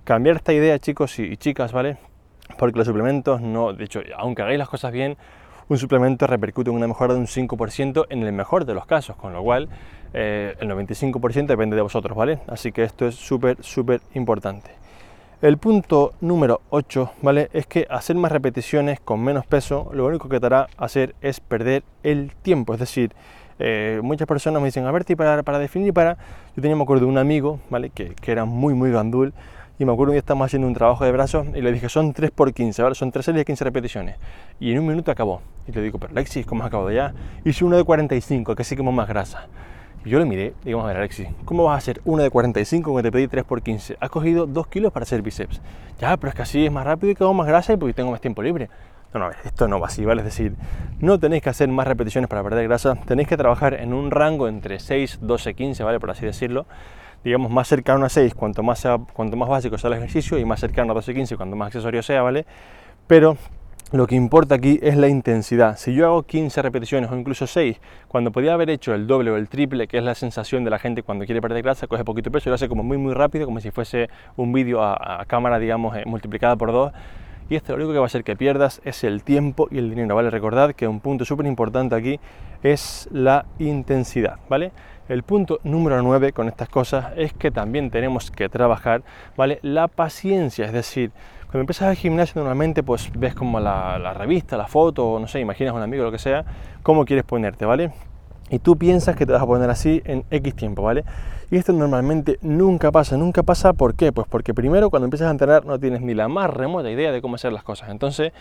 cambiar 0.04 0.38
esta 0.38 0.54
idea, 0.54 0.80
chicos 0.80 1.20
y 1.20 1.36
chicas, 1.38 1.74
¿vale? 1.74 1.98
Porque 2.58 2.78
los 2.78 2.88
suplementos 2.88 3.42
no, 3.42 3.74
de 3.74 3.84
hecho, 3.84 4.02
aunque 4.18 4.42
hagáis 4.42 4.60
las 4.60 4.70
cosas 4.70 4.92
bien, 4.92 5.18
un 5.68 5.78
suplemento 5.78 6.28
repercute 6.28 6.70
en 6.70 6.76
una 6.76 6.88
mejora 6.88 7.14
de 7.14 7.20
un 7.22 7.28
5% 7.28 8.08
en 8.10 8.24
el 8.24 8.34
mejor 8.34 8.66
de 8.66 8.74
los 8.74 8.86
casos, 8.86 9.16
con 9.16 9.32
lo 9.32 9.42
cual 9.42 9.70
eh, 10.14 10.56
el 10.60 10.70
95% 10.70 11.48
depende 11.48 11.76
de 11.76 11.82
vosotros, 11.82 12.16
¿vale? 12.16 12.40
Así 12.48 12.72
que 12.72 12.84
esto 12.84 13.08
es 13.08 13.16
súper, 13.16 13.58
súper 13.62 14.02
importante. 14.14 14.72
El 15.42 15.58
punto 15.58 16.14
número 16.22 16.62
8, 16.70 17.14
¿vale? 17.22 17.50
Es 17.54 17.66
que 17.66 17.88
hacer 17.90 18.16
más 18.16 18.32
repeticiones 18.32 19.00
con 19.00 19.24
menos 19.24 19.46
peso, 19.46 19.90
lo 19.94 20.06
único 20.06 20.30
que 20.30 20.40
te 20.40 20.46
hará 20.46 20.68
hacer 20.78 21.16
es 21.22 21.40
perder 21.40 21.84
el 22.04 22.32
tiempo. 22.42 22.74
Es 22.74 22.80
decir, 22.80 23.12
eh, 23.58 24.00
muchas 24.04 24.28
personas 24.28 24.62
me 24.62 24.68
dicen, 24.68 24.86
a 24.86 24.92
ver, 24.92 25.06
para, 25.18 25.42
para 25.44 25.60
definir, 25.60 25.94
para... 25.94 26.18
Yo 26.56 26.62
tenía, 26.62 26.76
me 26.76 26.84
acuerdo, 26.84 27.06
de 27.06 27.12
un 27.12 27.18
amigo, 27.18 27.60
¿vale? 27.70 27.90
Que, 27.90 28.14
que 28.14 28.32
era 28.32 28.46
muy, 28.46 28.74
muy 28.74 28.92
gandul 28.92 29.34
y 29.82 29.86
me 29.86 29.94
acuerdo 29.94 30.12
que 30.12 30.20
estamos 30.20 30.46
haciendo 30.46 30.68
un 30.68 30.76
trabajo 30.76 31.04
de 31.04 31.12
brazos 31.12 31.48
y 31.56 31.62
le 31.62 31.72
dije, 31.72 31.90
son 31.90 32.14
3 32.14 32.30
por 32.30 32.54
15, 32.54 32.84
¿vale? 32.84 32.94
Son 32.94 33.12
3 33.12 33.26
series 33.26 33.40
de 33.40 33.46
15 33.46 33.64
repeticiones. 33.64 34.16
Y 34.60 34.72
en 34.72 34.78
un 34.78 34.86
minuto 34.86 35.10
acabó. 35.10 35.42
Y 35.68 35.72
le 35.72 35.82
digo, 35.82 35.98
pero 35.98 36.12
Alexis, 36.12 36.46
¿cómo 36.46 36.62
has 36.62 36.68
acabado 36.68 36.92
ya? 36.92 37.16
Hice 37.44 37.66
uno 37.66 37.78
de 37.78 37.84
45, 37.84 38.54
que 38.54 38.64
sí 38.64 38.76
como 38.76 38.92
más 38.92 39.08
grasa. 39.08 39.48
Yo 40.04 40.18
le 40.18 40.26
miré, 40.26 40.54
digo, 40.64 40.82
a 40.82 40.88
ver, 40.88 40.98
Alexis, 40.98 41.28
¿cómo 41.46 41.66
vas 41.66 41.76
a 41.76 41.78
hacer 41.78 42.02
uno 42.06 42.24
de 42.24 42.30
45 42.30 42.92
cuando 42.92 43.08
te 43.08 43.12
pedí 43.12 43.28
3 43.28 43.44
por 43.44 43.62
15? 43.62 43.98
Has 44.00 44.10
cogido 44.10 44.48
2 44.48 44.68
kilos 44.68 44.92
para 44.92 45.04
hacer 45.04 45.22
bíceps. 45.22 45.62
Ya, 46.00 46.18
pero 46.18 46.30
es 46.30 46.36
que 46.36 46.42
así 46.42 46.66
es 46.66 46.72
más 46.72 46.86
rápido 46.86 47.14
y 47.14 47.24
hago 47.24 47.34
más 47.34 47.48
grasa 47.48 47.74
y 47.74 47.78
porque 47.78 47.94
tengo 47.94 48.12
más 48.12 48.22
tiempo 48.22 48.42
libre. 48.42 48.70
No, 49.14 49.20
no, 49.20 49.30
esto 49.30 49.68
no 49.68 49.80
va 49.80 49.88
así, 49.88 50.04
¿vale? 50.04 50.22
Es 50.22 50.26
decir, 50.26 50.56
no 51.00 51.20
tenéis 51.20 51.44
que 51.44 51.50
hacer 51.50 51.68
más 51.68 51.86
repeticiones 51.86 52.30
para 52.30 52.44
perder 52.44 52.68
grasa, 52.68 52.96
tenéis 52.96 53.28
que 53.28 53.38
trabajar 53.38 53.76
en 53.76 53.94
un 53.94 54.10
rango 54.10 54.48
entre 54.48 54.80
6, 54.80 55.20
12, 55.22 55.54
15, 55.54 55.84
¿vale? 55.84 56.00
Por 56.00 56.10
así 56.10 56.26
decirlo 56.26 56.66
digamos, 57.24 57.52
más 57.52 57.68
cercano 57.68 58.06
a 58.06 58.10
6, 58.10 58.34
cuanto 58.34 58.64
más, 58.64 58.80
sea, 58.80 58.98
cuanto 59.14 59.38
más 59.38 59.50
básico 59.50 59.78
sea 59.78 59.90
el 59.90 59.98
ejercicio, 59.98 60.38
y 60.38 60.46
más 60.46 60.60
cercano 60.60 60.92
a 60.92 60.96
12 60.96 61.14
15, 61.14 61.38
cuanto 61.38 61.56
más 61.56 61.68
accesorio 61.68 62.02
sea, 62.02 62.22
¿vale? 62.22 62.46
Pero 63.08 63.38
lo 63.92 64.08
que 64.08 64.16
importa 64.16 64.56
aquí 64.56 64.80
es 64.82 64.96
la 64.96 65.10
intensidad. 65.10 65.78
Si 65.78 65.94
yo 65.94 66.06
hago 66.06 66.24
15 66.24 66.62
repeticiones 66.62 67.12
o 67.12 67.18
incluso 67.18 67.46
6, 67.46 67.78
cuando 68.08 68.32
podía 68.32 68.54
haber 68.54 68.70
hecho 68.70 68.94
el 68.94 69.06
doble 69.06 69.32
o 69.32 69.36
el 69.36 69.50
triple, 69.50 69.88
que 69.88 69.98
es 69.98 70.04
la 70.04 70.16
sensación 70.16 70.64
de 70.64 70.70
la 70.70 70.80
gente 70.80 71.04
cuando 71.04 71.26
quiere 71.26 71.42
perder 71.42 71.62
grasa, 71.62 71.88
coge 71.88 72.06
poquito 72.06 72.32
peso 72.32 72.48
y 72.48 72.52
lo 72.52 72.56
hace 72.56 72.70
como 72.70 72.84
muy 72.84 72.98
muy 72.98 73.14
rápido, 73.14 73.46
como 73.46 73.60
si 73.60 73.70
fuese 73.70 74.10
un 74.38 74.54
vídeo 74.54 74.82
a, 74.82 75.26
cámara, 75.28 75.60
digamos, 75.60 75.98
eh, 75.98 76.04
multiplicada 76.06 76.56
por 76.56 76.72
2. 76.72 76.94
Y 77.50 77.56
esto 77.56 77.74
lo 77.74 77.80
único 77.80 77.92
que 77.92 78.00
va 78.00 78.06
a 78.06 78.08
hacer 78.08 78.24
que 78.24 78.38
pierdas 78.38 78.82
es 78.86 79.04
el 79.04 79.24
tiempo 79.24 79.68
y 79.70 79.78
el 79.78 79.90
dinero, 79.90 80.16
¿vale? 80.16 80.30
Recordad 80.30 80.74
que 80.74 80.88
un 80.88 81.02
punto 81.02 81.26
súper 81.26 81.46
importante 81.46 81.94
aquí 81.94 82.18
es 82.64 83.10
la 83.12 83.46
intensidad, 83.60 84.38
¿vale? 84.48 84.72
El 85.10 85.24
punto 85.24 85.60
número 85.66 86.02
9 86.02 86.32
con 86.32 86.48
estas 86.48 86.70
cosas 86.70 87.08
es 87.18 87.34
que 87.34 87.52
también 87.52 87.92
tenemos 87.92 88.32
que 88.32 88.48
trabajar, 88.48 89.04
¿vale? 89.36 89.60
La 89.64 89.90
paciencia, 89.90 90.64
es 90.64 90.72
decir, 90.72 91.12
cuando 91.52 91.64
empiezas 91.64 91.90
al 91.90 91.96
gimnasio 91.96 92.40
normalmente 92.40 92.82
pues 92.82 93.12
ves 93.14 93.36
como 93.36 93.60
la, 93.60 94.14
revista, 94.14 94.56
la 94.56 94.68
foto, 94.68 95.20
no 95.20 95.28
sé, 95.28 95.42
imaginas 95.42 95.74
a 95.74 95.78
un 95.78 95.84
amigo, 95.84 96.04
lo 96.04 96.12
que 96.12 96.18
sea, 96.18 96.46
cómo 96.82 97.04
quieres 97.04 97.26
ponerte, 97.26 97.66
¿vale? 97.66 97.92
y 98.52 98.60
tú 98.60 98.78
piensas 98.78 99.16
que 99.16 99.26
te 99.26 99.32
vas 99.32 99.42
a 99.42 99.46
poner 99.46 99.70
así 99.70 100.02
en 100.04 100.26
X 100.30 100.54
tiempo, 100.56 100.84
¿vale? 100.84 101.06
Y 101.50 101.56
esto 101.56 101.72
normalmente 101.72 102.38
nunca 102.42 102.92
pasa, 102.92 103.16
nunca 103.16 103.44
pasa, 103.44 103.72
¿por 103.72 103.96
qué? 103.96 104.12
Pues 104.12 104.28
porque 104.28 104.54
primero 104.54 104.90
cuando 104.90 105.06
empiezas 105.06 105.30
a 105.30 105.32
entrenar 105.32 105.66
no 105.66 105.80
tienes 105.80 106.02
ni 106.02 106.14
la 106.14 106.28
más 106.28 106.50
remota 106.50 106.92
idea 106.92 107.14
de 107.14 107.22
cómo 107.22 107.36
hacer 107.36 107.54
las 107.54 107.64
cosas. 107.64 107.90
Entonces, 107.90 108.34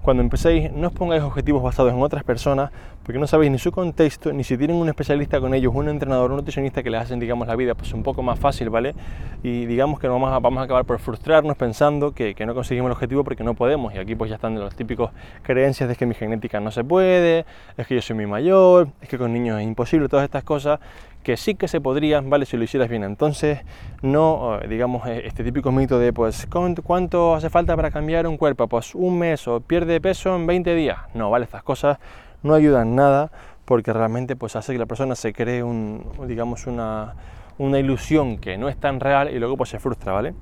cuando 0.00 0.22
empecéis, 0.22 0.72
no 0.72 0.88
os 0.88 0.94
pongáis 0.94 1.22
objetivos 1.22 1.62
basados 1.62 1.92
en 1.92 2.00
otras 2.00 2.24
personas, 2.24 2.70
porque 3.08 3.20
no 3.20 3.26
sabéis 3.26 3.50
ni 3.50 3.58
su 3.58 3.72
contexto, 3.72 4.34
ni 4.34 4.44
si 4.44 4.58
tienen 4.58 4.76
un 4.76 4.86
especialista 4.86 5.40
con 5.40 5.54
ellos, 5.54 5.72
un 5.74 5.88
entrenador, 5.88 6.30
un 6.30 6.36
nutricionista 6.36 6.82
que 6.82 6.90
les 6.90 7.00
hacen, 7.00 7.18
digamos, 7.18 7.48
la 7.48 7.56
vida 7.56 7.74
pues 7.74 7.94
un 7.94 8.02
poco 8.02 8.22
más 8.22 8.38
fácil, 8.38 8.68
¿vale? 8.68 8.94
Y 9.42 9.64
digamos 9.64 9.98
que 9.98 10.08
vamos 10.08 10.30
a, 10.30 10.38
vamos 10.40 10.60
a 10.60 10.64
acabar 10.64 10.84
por 10.84 10.98
frustrarnos 10.98 11.56
pensando 11.56 12.12
que, 12.12 12.34
que 12.34 12.44
no 12.44 12.54
conseguimos 12.54 12.90
el 12.90 12.92
objetivo 12.92 13.24
porque 13.24 13.42
no 13.42 13.54
podemos. 13.54 13.94
Y 13.94 13.98
aquí 13.98 14.14
pues 14.14 14.28
ya 14.28 14.34
están 14.34 14.60
los 14.60 14.74
típicos 14.74 15.10
creencias 15.40 15.88
de 15.88 15.96
que 15.96 16.04
mi 16.04 16.12
genética 16.12 16.60
no 16.60 16.70
se 16.70 16.84
puede, 16.84 17.46
es 17.78 17.86
que 17.86 17.94
yo 17.94 18.02
soy 18.02 18.14
muy 18.14 18.26
mayor, 18.26 18.88
es 19.00 19.08
que 19.08 19.16
con 19.16 19.32
niños 19.32 19.58
es 19.58 19.66
imposible, 19.66 20.06
todas 20.10 20.24
estas 20.24 20.44
cosas 20.44 20.78
que 21.22 21.38
sí 21.38 21.54
que 21.54 21.66
se 21.66 21.80
podría, 21.80 22.20
¿vale? 22.20 22.44
Si 22.44 22.58
lo 22.58 22.64
hicieras 22.64 22.90
bien. 22.90 23.04
Entonces, 23.04 23.60
no, 24.02 24.60
eh, 24.60 24.68
digamos, 24.68 25.06
eh, 25.06 25.22
este 25.24 25.42
típico 25.42 25.72
mito 25.72 25.98
de, 25.98 26.12
pues, 26.12 26.46
¿cuánto 26.84 27.34
hace 27.34 27.48
falta 27.48 27.74
para 27.74 27.90
cambiar 27.90 28.26
un 28.26 28.36
cuerpo? 28.36 28.68
Pues 28.68 28.94
un 28.94 29.18
mes 29.18 29.48
o 29.48 29.60
pierde 29.60 29.98
peso 29.98 30.36
en 30.36 30.46
20 30.46 30.74
días. 30.74 30.98
No, 31.14 31.30
¿vale? 31.30 31.46
Estas 31.46 31.62
cosas 31.62 31.98
no 32.42 32.54
ayudan 32.54 32.94
nada 32.94 33.30
porque 33.64 33.92
realmente, 33.92 34.36
pues, 34.36 34.56
hace 34.56 34.72
que 34.72 34.78
la 34.78 34.86
persona 34.86 35.14
se 35.14 35.32
cree 35.32 35.62
un, 35.62 36.04
digamos, 36.26 36.66
una, 36.66 37.14
una 37.58 37.78
ilusión 37.78 38.38
que 38.38 38.56
no 38.56 38.68
es 38.68 38.76
tan 38.76 39.00
real 39.00 39.30
y 39.32 39.38
luego, 39.38 39.56
pues, 39.56 39.70
se 39.70 39.78
frustra, 39.78 40.12
¿vale? 40.12 40.34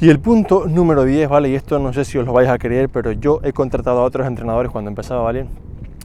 Y 0.00 0.10
el 0.10 0.20
punto 0.20 0.66
número 0.66 1.04
10, 1.04 1.28
¿vale? 1.28 1.48
Y 1.48 1.54
esto 1.54 1.78
no 1.78 1.92
sé 1.92 2.04
si 2.04 2.18
os 2.18 2.26
lo 2.26 2.32
vais 2.32 2.48
a 2.48 2.58
creer, 2.58 2.88
pero 2.88 3.12
yo 3.12 3.40
he 3.42 3.52
contratado 3.52 4.00
a 4.00 4.04
otros 4.04 4.26
entrenadores 4.26 4.70
cuando 4.70 4.88
empezaba, 4.88 5.22
¿vale? 5.22 5.46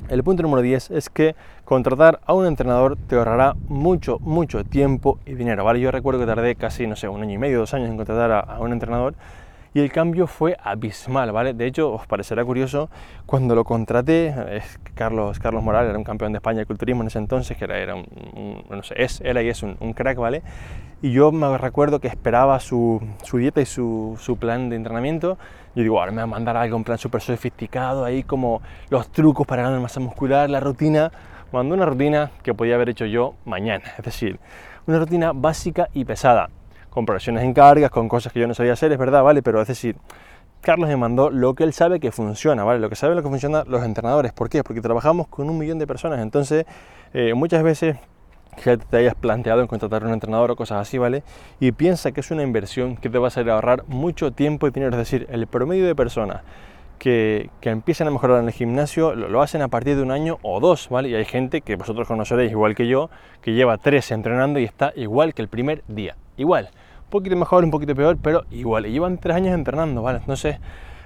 El 0.10 0.24
punto 0.24 0.44
número 0.44 0.62
10 0.62 0.92
es 0.92 1.10
que 1.10 1.36
contratar 1.64 2.20
a 2.26 2.34
un 2.34 2.46
entrenador 2.46 2.98
te 3.08 3.16
ahorrará 3.16 3.56
mucho, 3.68 4.20
mucho 4.20 4.64
tiempo 4.64 5.20
y 5.26 5.34
dinero, 5.34 5.64
¿vale? 5.64 5.80
Yo 5.80 5.92
recuerdo 5.92 6.20
que 6.20 6.26
tardé 6.26 6.56
casi, 6.56 6.88
no 6.88 6.96
sé, 6.96 7.08
un 7.08 7.22
año 7.22 7.34
y 7.34 7.38
medio, 7.38 7.60
dos 7.60 7.74
años 7.74 7.90
en 7.90 7.96
contratar 7.96 8.32
a, 8.32 8.60
un 8.60 8.74
entrenador 8.74 9.16
y 9.74 9.80
el 9.80 9.92
cambio 9.92 10.28
fue 10.28 10.56
abismal, 10.62 11.32
¿vale? 11.32 11.54
De 11.54 11.66
hecho, 11.66 11.92
os 11.92 12.06
parecerá 12.06 12.46
curioso, 12.46 12.90
cuando 13.26 13.56
lo 13.56 13.64
contraté, 13.64 14.34
es 14.56 14.80
Carlos, 14.94 15.40
Carlos 15.40 15.64
Morales 15.64 15.90
era 15.90 15.98
un 15.98 16.04
campeón 16.04 16.32
de 16.32 16.38
España 16.38 16.60
de 16.60 16.66
culturismo 16.66 17.02
en 17.02 17.08
ese 17.08 17.18
entonces, 17.18 17.58
que 17.58 17.66
era, 17.66 17.78
era 17.80 17.96
un, 17.96 18.64
no 18.70 18.84
sé, 18.84 18.94
es, 18.98 19.22
él 19.22 19.36
ahí 19.38 19.50
es 19.50 19.64
un, 19.64 19.76
un, 19.80 19.94
crack, 19.94 20.18
¿vale? 20.18 20.44
Y 21.02 21.12
yo 21.12 21.32
me 21.32 21.58
recuerdo 21.58 22.00
que 22.00 22.08
esperaba 22.08 22.60
su, 22.60 23.02
su 23.24 23.38
dieta 23.38 23.62
y 23.62 23.66
su, 23.66 24.16
su, 24.20 24.38
plan 24.38 24.70
de 24.70 24.76
entrenamiento. 24.76 25.38
Yo 25.76 25.82
digo, 25.82 26.00
ahora 26.00 26.12
me 26.12 26.18
va 26.18 26.24
a 26.24 26.28
mandar 26.28 26.56
algo, 26.56 26.78
un 26.78 26.84
plan 26.84 27.00
súper 27.00 27.22
sofisticado, 27.22 28.06
ahí 28.06 28.24
como 28.24 28.62
los 28.90 29.12
trucos 29.12 29.48
para 29.48 29.64
ganar 29.64 29.80
masa 29.80 30.00
muscular, 30.00 30.50
la 30.50 30.60
rutina. 30.60 31.12
Mandó 31.52 31.76
una 31.76 31.86
rutina 31.86 32.32
que 32.42 32.54
podía 32.54 32.76
haber 32.76 32.90
hecho 32.90 33.06
yo 33.06 33.36
mañana, 33.46 33.84
es 33.98 34.06
decir, 34.06 34.40
una 34.88 35.00
rutina 35.00 35.34
básica 35.34 35.88
y 35.94 36.06
pesada 36.06 36.50
con 36.94 37.06
progresiones 37.08 37.44
en 37.44 37.54
cargas, 37.54 37.90
con 37.90 38.08
cosas 38.08 38.32
que 38.32 38.40
yo 38.40 38.48
no 38.48 38.54
sabía 38.54 38.74
hacer, 38.74 38.92
es 38.92 39.00
verdad, 39.00 39.24
¿vale? 39.24 39.42
Pero 39.42 39.60
es 39.60 39.68
decir, 39.68 39.96
Carlos 40.62 40.88
me 40.88 40.96
mandó 40.96 41.32
lo 41.32 41.56
que 41.56 41.64
él 41.64 41.74
sabe 41.74 42.00
que 42.00 42.12
funciona, 42.12 42.64
¿vale? 42.64 42.80
Lo 42.80 42.88
que 42.88 42.96
sabe 42.96 43.16
lo 43.16 43.24
que 43.24 43.30
funciona 43.30 43.64
los 43.68 43.84
entrenadores. 43.84 44.32
¿Por 44.32 44.48
qué? 44.48 44.64
Porque 44.64 44.80
trabajamos 44.80 45.28
con 45.28 45.50
un 45.50 45.58
millón 45.58 45.80
de 45.80 45.88
personas. 45.88 46.20
Entonces, 46.20 46.66
eh, 47.14 47.34
muchas 47.34 47.64
veces 47.64 47.98
que 48.64 48.78
te 48.78 48.98
hayas 48.98 49.16
planteado 49.16 49.62
en 49.62 49.68
contratar 49.68 50.04
a 50.04 50.06
un 50.06 50.14
entrenador 50.14 50.52
o 50.52 50.56
cosas 50.56 50.82
así, 50.82 51.00
¿vale? 51.00 51.24
Y 51.60 51.72
piensa 51.72 52.12
que 52.12 52.22
es 52.22 52.30
una 52.30 52.44
inversión 52.44 52.96
que 52.96 53.10
te 53.10 53.18
va 53.18 53.26
a 53.26 53.30
hacer 53.30 53.50
ahorrar 53.50 53.86
mucho 53.88 54.32
tiempo 54.32 54.68
y 54.68 54.72
dinero. 54.72 54.92
Es 54.92 55.00
decir, 55.00 55.26
el 55.32 55.48
promedio 55.48 55.88
de 55.88 55.96
personas 55.96 56.44
que, 57.00 57.50
que, 57.60 57.72
empiezan 57.72 58.08
a 58.08 58.12
mejorar 58.12 58.40
en 58.40 58.46
el 58.46 58.54
gimnasio 58.54 59.16
lo, 59.16 59.30
lo, 59.30 59.42
hacen 59.42 59.64
a 59.64 59.68
partir 59.68 59.96
de 59.96 60.04
un 60.04 60.12
año 60.12 60.38
o 60.44 60.60
dos, 60.60 60.90
¿vale? 60.90 61.10
Y 61.10 61.16
hay 61.16 61.26
gente 61.26 61.62
que 61.62 61.76
vosotros 61.76 62.08
conoceréis 62.08 62.52
igual 62.52 62.76
que 62.76 62.88
yo, 62.88 63.10
que 63.42 63.54
lleva 63.54 63.80
tres 63.80 64.12
entrenando 64.12 64.60
y 64.60 64.64
está 64.64 64.94
igual 64.96 65.34
que 65.34 65.42
el 65.42 65.48
primer 65.48 65.84
día. 65.88 66.16
Igual 66.38 66.70
poquito 67.14 67.36
mejor, 67.38 67.64
un 67.64 67.72
poquito 67.72 67.96
peor, 67.96 68.18
pero 68.22 68.44
igual. 68.52 68.86
Llevan 68.86 69.18
tres 69.18 69.36
años 69.36 69.54
entrenando, 69.54 70.02
¿vale? 70.02 70.20
Entonces, 70.20 70.58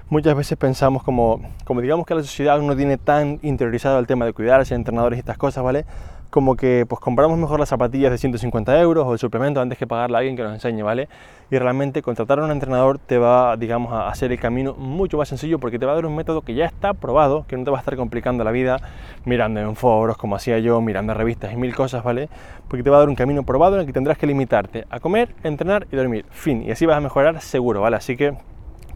muchas 0.08 0.34
veces 0.34 0.58
pensamos 0.58 1.02
como, 1.02 1.40
como 1.64 1.80
digamos 1.80 2.06
que 2.06 2.14
la 2.14 2.22
sociedad 2.22 2.60
no 2.60 2.74
tiene 2.74 2.96
tan 2.96 3.38
interiorizado 3.42 3.98
el 3.98 4.06
tema 4.06 4.24
de 4.24 4.32
cuidarse, 4.32 4.74
entrenadores 4.74 5.18
y 5.18 5.20
estas 5.20 5.38
cosas, 5.38 5.62
¿vale? 5.62 5.84
Como 6.30 6.56
que 6.56 6.84
pues 6.88 7.00
compramos 7.00 7.38
mejor 7.38 7.58
las 7.60 7.68
zapatillas 7.68 8.10
de 8.10 8.18
150 8.18 8.80
euros 8.80 9.06
o 9.06 9.12
el 9.12 9.18
suplemento 9.18 9.60
antes 9.60 9.78
que 9.78 9.86
pagarle 9.86 10.16
a 10.16 10.18
alguien 10.18 10.36
que 10.36 10.42
nos 10.42 10.52
enseñe, 10.52 10.82
¿vale? 10.82 11.08
Y 11.50 11.58
realmente 11.58 12.02
contratar 12.02 12.38
a 12.40 12.44
un 12.44 12.50
entrenador 12.50 12.98
te 12.98 13.16
va, 13.16 13.56
digamos, 13.56 13.92
a 13.92 14.08
hacer 14.08 14.32
el 14.32 14.38
camino 14.38 14.74
mucho 14.74 15.16
más 15.16 15.28
sencillo 15.28 15.58
porque 15.58 15.78
te 15.78 15.86
va 15.86 15.92
a 15.92 15.94
dar 15.94 16.06
un 16.06 16.14
método 16.14 16.42
que 16.42 16.54
ya 16.54 16.66
está 16.66 16.92
probado, 16.92 17.46
que 17.48 17.56
no 17.56 17.64
te 17.64 17.70
va 17.70 17.78
a 17.78 17.80
estar 17.80 17.96
complicando 17.96 18.44
la 18.44 18.50
vida 18.50 18.78
mirando 19.24 19.60
en 19.60 19.74
foros 19.74 20.18
como 20.18 20.36
hacía 20.36 20.58
yo, 20.58 20.80
mirando 20.80 21.14
revistas 21.14 21.52
y 21.52 21.56
mil 21.56 21.74
cosas, 21.74 22.04
¿vale? 22.04 22.28
Porque 22.68 22.82
te 22.82 22.90
va 22.90 22.96
a 22.96 23.00
dar 23.00 23.08
un 23.08 23.14
camino 23.14 23.42
probado 23.44 23.76
en 23.76 23.80
el 23.80 23.86
que 23.86 23.92
tendrás 23.92 24.18
que 24.18 24.26
limitarte 24.26 24.86
a 24.90 25.00
comer, 25.00 25.34
entrenar 25.42 25.86
y 25.90 25.96
dormir, 25.96 26.26
fin, 26.30 26.62
y 26.62 26.70
así 26.70 26.84
vas 26.84 26.98
a 26.98 27.00
mejorar 27.00 27.40
seguro, 27.40 27.80
¿vale? 27.80 27.96
Así 27.96 28.16
que 28.16 28.36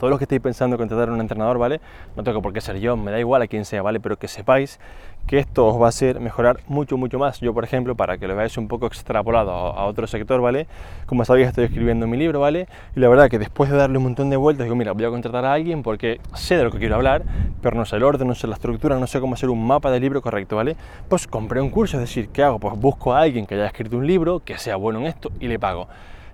todos 0.03 0.11
los 0.11 0.19
que 0.19 0.25
estéis 0.25 0.43
pensando 0.43 0.75
en 0.75 0.79
contratar 0.79 1.11
a 1.11 1.12
un 1.12 1.21
entrenador, 1.21 1.59
¿vale? 1.59 1.81
No 2.17 2.25
tengo 2.25 2.43
por 2.43 2.53
qué 2.53 2.61
ser 2.61 2.81
yo, 2.81 2.97
me 2.97 3.12
da 3.12 3.21
igual 3.21 3.41
a 3.41 3.47
quien 3.47 3.65
sea, 3.65 3.83
¿vale? 3.83 4.01
Pero 4.01 4.19
que 4.19 4.27
sepáis 4.27 4.81
que 5.29 5.38
esto 5.38 5.65
os 5.65 5.81
va 5.81 5.87
a 5.87 5.88
hacer 5.91 6.19
mejorar 6.19 6.59
mucho, 6.67 6.97
mucho 6.97 7.21
más. 7.21 7.38
Yo, 7.38 7.55
por 7.55 7.62
ejemplo, 7.62 7.95
para 7.95 8.19
que 8.19 8.27
lo 8.27 8.35
veáis 8.35 8.59
un 8.59 8.67
poco 8.67 8.88
extrapolado 8.88 9.53
a, 9.53 9.85
otro 9.85 10.09
sector, 10.09 10.41
¿vale? 10.41 10.67
Como 11.07 11.25
sabéis, 11.25 11.47
estoy 11.47 11.67
escribiendo 11.67 12.09
mi 12.09 12.17
libro, 12.17 12.41
¿vale? 12.41 12.67
Y 12.97 12.99
la 12.99 13.09
verdad 13.09 13.31
que 13.31 13.38
después 13.38 13.71
de 13.71 13.77
darle 13.77 13.97
un 13.97 14.03
montón 14.03 14.29
de 14.29 14.37
vueltas, 14.37 14.65
digo, 14.65 14.75
mira, 14.75 14.91
voy 14.91 15.05
a 15.05 15.11
contratar 15.11 15.45
a 15.45 15.53
alguien 15.53 15.85
porque 15.85 16.21
sé 16.35 16.57
de 16.57 16.65
lo 16.65 16.73
que 16.73 16.81
quiero 16.81 16.97
hablar, 16.97 17.23
pero 17.61 17.77
no 17.77 17.85
sé 17.85 17.95
el 17.95 18.03
orden, 18.03 18.27
no 18.27 18.35
sé 18.35 18.49
la 18.49 18.55
estructura, 18.55 18.99
no 18.99 19.07
sé 19.07 19.21
cómo 19.21 19.35
hacer 19.35 19.51
un 19.51 19.65
mapa 19.65 19.93
del 19.93 20.03
libro 20.03 20.21
correcto, 20.21 20.57
¿vale? 20.57 20.75
Pues 21.09 21.29
compré 21.29 21.61
un 21.61 21.71
curso, 21.71 21.97
es 21.99 22.01
decir, 22.01 22.29
¿qué 22.31 22.43
hago? 22.43 22.59
Pues 22.59 22.77
busco 22.77 23.15
a 23.15 23.21
alguien 23.21 23.47
que 23.47 23.55
haya 23.55 23.67
escrito 23.67 23.99
un 23.99 24.09
libro, 24.09 24.41
que 24.41 24.59
sea 24.59 24.75
bueno 24.75 24.99
en 24.99 25.07
esto 25.07 25.31
y 25.38 25.47
le 25.47 25.61
pago. 25.61 25.87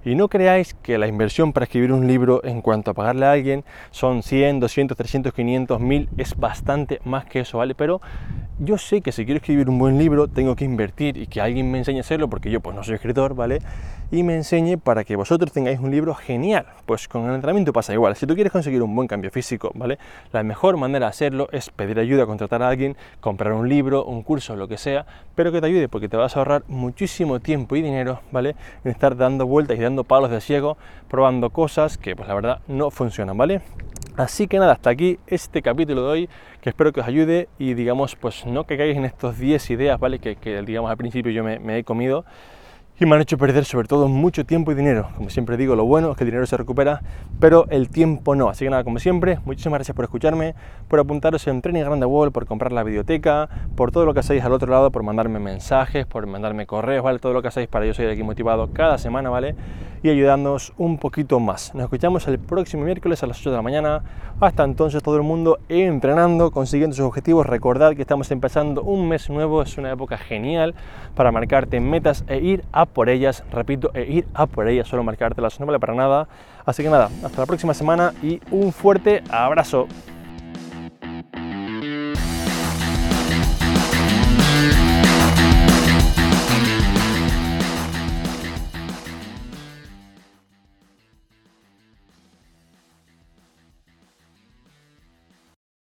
Y 0.09 0.15
no 0.15 0.29
creáis 0.29 0.73
que 0.73 0.97
la 0.97 1.07
inversión 1.07 1.53
para 1.53 1.65
escribir 1.65 1.93
un 1.93 2.07
libro 2.07 2.43
en 2.43 2.63
cuanto 2.63 2.93
a 2.93 2.95
pagarle 2.95 3.27
a 3.27 3.33
alguien 3.33 3.63
son 3.91 4.23
100, 4.23 4.59
200, 4.59 4.97
300, 4.97 5.35
500, 5.35 5.79
1000, 5.79 6.09
es 6.17 6.35
bastante 6.35 7.03
más 7.05 7.27
que 7.27 7.41
eso, 7.41 7.59
¿vale? 7.59 7.75
Pero 7.75 8.01
yo 8.59 8.79
sé 8.79 9.03
que 9.03 9.13
si 9.13 9.27
quiero 9.27 9.37
escribir 9.37 9.69
un 9.69 9.79
buen 9.79 9.99
libro 9.99 10.27
tengo 10.27 10.57
que 10.57 10.65
invertir 10.65 11.19
y 11.19 11.27
que 11.27 11.43
alguien 11.43 11.71
me 11.71 11.77
enseñe 11.77 11.99
a 11.99 12.01
hacerlo 12.01 12.31
porque 12.31 12.51
yo 12.51 12.61
pues 12.61 12.75
no 12.75 12.83
soy 12.85 12.95
escritor, 12.95 13.35
¿vale? 13.35 13.59
Y 14.11 14.23
me 14.23 14.35
enseñe 14.35 14.79
para 14.79 15.05
que 15.05 15.17
vosotros 15.17 15.53
tengáis 15.53 15.81
un 15.81 15.91
libro 15.91 16.15
genial. 16.15 16.65
Pues 16.87 17.09
con 17.09 17.29
el 17.29 17.35
entrenamiento 17.35 17.75
pasa 17.75 17.93
igual. 17.93 18.17
Si 18.17 18.27
tú 18.27 18.35
quieres 18.35 18.51
conseguir 18.51 18.83
un 18.83 18.97
buen 18.97 19.07
cambio 19.07 19.31
físico, 19.31 19.71
¿vale? 19.75 19.99
La 20.33 20.43
mejor 20.43 20.79
manera 20.79 21.07
de 21.07 21.11
hacerlo 21.11 21.49
es 21.53 21.69
pedir 21.69 21.99
ayuda, 21.99 22.25
contratar 22.25 22.63
a 22.63 22.71
alguien, 22.71 22.97
comprar 23.21 23.53
un 23.53 23.69
libro, 23.69 24.07
un 24.07 24.23
curso, 24.23 24.57
lo 24.57 24.67
que 24.67 24.79
sea, 24.79 25.05
pero 25.35 25.53
que 25.53 25.61
te 25.61 25.67
ayude 25.67 25.89
porque 25.89 26.09
te 26.09 26.17
vas 26.17 26.37
a 26.37 26.39
ahorrar 26.41 26.63
muchísimo 26.69 27.41
tiempo 27.41 27.77
y 27.77 27.83
dinero, 27.83 28.21
¿vale? 28.33 28.57
En 28.83 28.91
estar 28.91 29.15
dando 29.15 29.47
vueltas 29.47 29.77
y 29.77 29.83
dando 29.83 30.05
palos 30.05 30.31
de 30.31 30.41
ciego, 30.41 30.79
probando 31.11 31.51
cosas 31.51 31.99
que 31.99 32.17
pues 32.17 32.29
la 32.29 32.35
verdad 32.35 32.61
no 32.67 32.91
funcionan, 32.91 33.37
¿vale? 33.37 33.61
Así 34.17 34.49
que 34.49 34.59
nada, 34.59 34.73
hasta 34.73 34.89
aquí 34.89 35.19
este 35.27 35.61
capítulo 35.61 36.05
de 36.05 36.09
hoy, 36.09 36.29
que 36.63 36.71
espero 36.71 36.95
que 36.95 37.01
os 37.01 37.07
ayude 37.07 37.51
y 37.59 37.75
digamos, 37.75 38.17
pues 38.17 38.47
no 38.47 38.65
que 38.65 38.79
caigáis 38.79 38.97
en 38.97 39.05
estos 39.05 39.39
10 39.39 39.71
ideas, 39.71 40.01
¿vale? 40.01 40.19
Que, 40.19 40.63
digamos 40.63 40.91
al 40.91 40.97
principio 40.97 41.31
yo 41.31 41.45
me 41.45 41.79
he 41.79 41.85
comido 41.85 42.25
y 43.01 43.07
me 43.07 43.15
han 43.15 43.21
hecho 43.21 43.39
perder 43.39 43.65
sobre 43.65 43.87
todo 43.87 44.09
mucho 44.09 44.45
tiempo 44.45 44.73
y 44.73 44.75
dinero. 44.75 45.09
Como 45.17 45.31
siempre 45.31 45.57
digo, 45.57 45.77
lo 45.77 45.85
bueno 45.85 46.11
es 46.11 46.17
que 46.17 46.25
el 46.25 46.31
dinero 46.31 46.47
se 46.47 46.57
recupera, 46.57 47.01
pero 47.39 47.67
el 47.71 47.89
tiempo 47.89 48.35
no. 48.35 48.49
Así 48.49 48.65
que 48.65 48.71
nada, 48.71 48.83
como 48.83 48.99
siempre, 48.99 49.39
muchísimas 49.45 49.79
gracias 49.79 49.95
por 49.95 50.05
escucharme, 50.05 50.57
por 50.89 50.99
apuntaros 50.99 51.47
en 51.47 51.63
Training 51.63 51.83
Grande 51.83 52.07
Wall, 52.07 52.33
por 52.33 52.47
comprar 52.47 52.73
la 52.73 52.83
biblioteca, 52.83 53.49
por 53.77 53.93
todo 53.93 54.05
lo 54.05 54.15
que 54.15 54.21
hacéis 54.21 54.43
al 54.43 54.53
otro 54.53 54.71
lado, 54.71 54.91
por 54.91 55.05
mandarme 55.05 55.39
mensajes, 55.39 56.07
por 56.07 56.27
mandarme 56.27 56.67
correos, 56.67 57.05
¿vale? 57.05 57.21
Todo 57.21 57.35
lo 57.35 57.43
que 57.43 57.49
hacéis 57.49 57.69
para 57.69 57.87
yo 57.87 57.95
seguir 57.95 58.11
aquí 58.11 58.25
motivado 58.25 58.69
cada 58.73 58.99
semana, 58.99 59.31
¿vale? 59.31 59.55
Y 60.03 60.11
ayudándonos 60.11 60.73
un 60.77 60.99
poquito 60.99 61.39
más. 61.39 61.75
Nos 61.75 61.85
escuchamos 61.85 62.27
el 62.27 62.39
próximo 62.39 62.85
miércoles 62.85 63.23
a 63.23 63.27
las 63.27 63.39
8 63.41 63.51
de 63.51 63.57
la 63.57 63.63
mañana. 63.63 64.03
Hasta 64.41 64.65
entonces, 64.65 65.03
todo 65.03 65.17
el 65.17 65.23
mundo 65.23 65.59
entrenando, 65.69 66.51
consiguiendo 66.51 66.97
sus 66.97 67.05
objetivos. 67.05 67.47
Recordad 67.47 67.95
que 67.95 68.03
estamos 68.03 68.31
empezando 68.31 68.83
un 68.83 69.09
mes 69.09 69.29
nuevo, 69.31 69.63
es 69.63 69.77
una 69.79 69.93
época 69.93 70.17
genial 70.17 70.75
para 71.15 71.33
marcarte 71.33 71.81
metas 71.81 72.25
e 72.29 72.39
ir 72.39 72.65
a 72.73 72.88
por 72.89 73.09
ellas, 73.09 73.45
repito, 73.53 73.91
e 73.95 74.03
ir 74.03 74.27
a 74.35 74.47
por 74.47 74.69
ellas, 74.69 74.89
solo 74.89 75.03
marcártelas 75.05 75.59
no 75.61 75.67
vale 75.67 75.79
para 75.79 75.95
nada. 75.95 76.29
Así 76.65 76.83
que 76.83 76.91
nada, 76.91 77.11
hasta 77.25 77.41
la 77.41 77.47
próxima 77.47 77.75
semana 77.75 78.13
y 78.23 78.41
un 78.51 78.73
fuerte 78.73 79.23
abrazo. 79.31 79.87